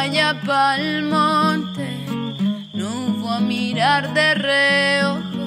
[0.00, 1.88] Vaya pa'l monte,
[2.72, 2.90] no
[3.20, 5.44] voy a mirar de reojo.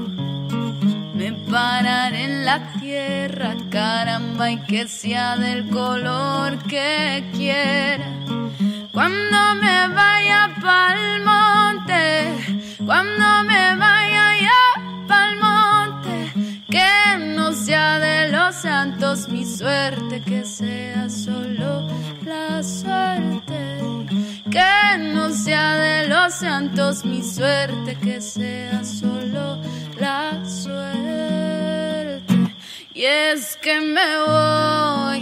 [1.20, 8.10] Me pararé en la tierra, caramba, y que sea del color que quiera.
[8.96, 11.02] Cuando me vaya pa'l
[11.32, 12.06] monte,
[12.90, 14.64] cuando me vaya ya
[15.10, 15.73] pa'l monte,
[17.44, 21.88] que no sea de los santos mi suerte, que sea solo
[22.26, 23.80] la suerte.
[24.50, 29.60] Que no sea de los santos mi suerte, que sea solo
[30.00, 32.34] la suerte.
[32.94, 35.22] Y es que me voy,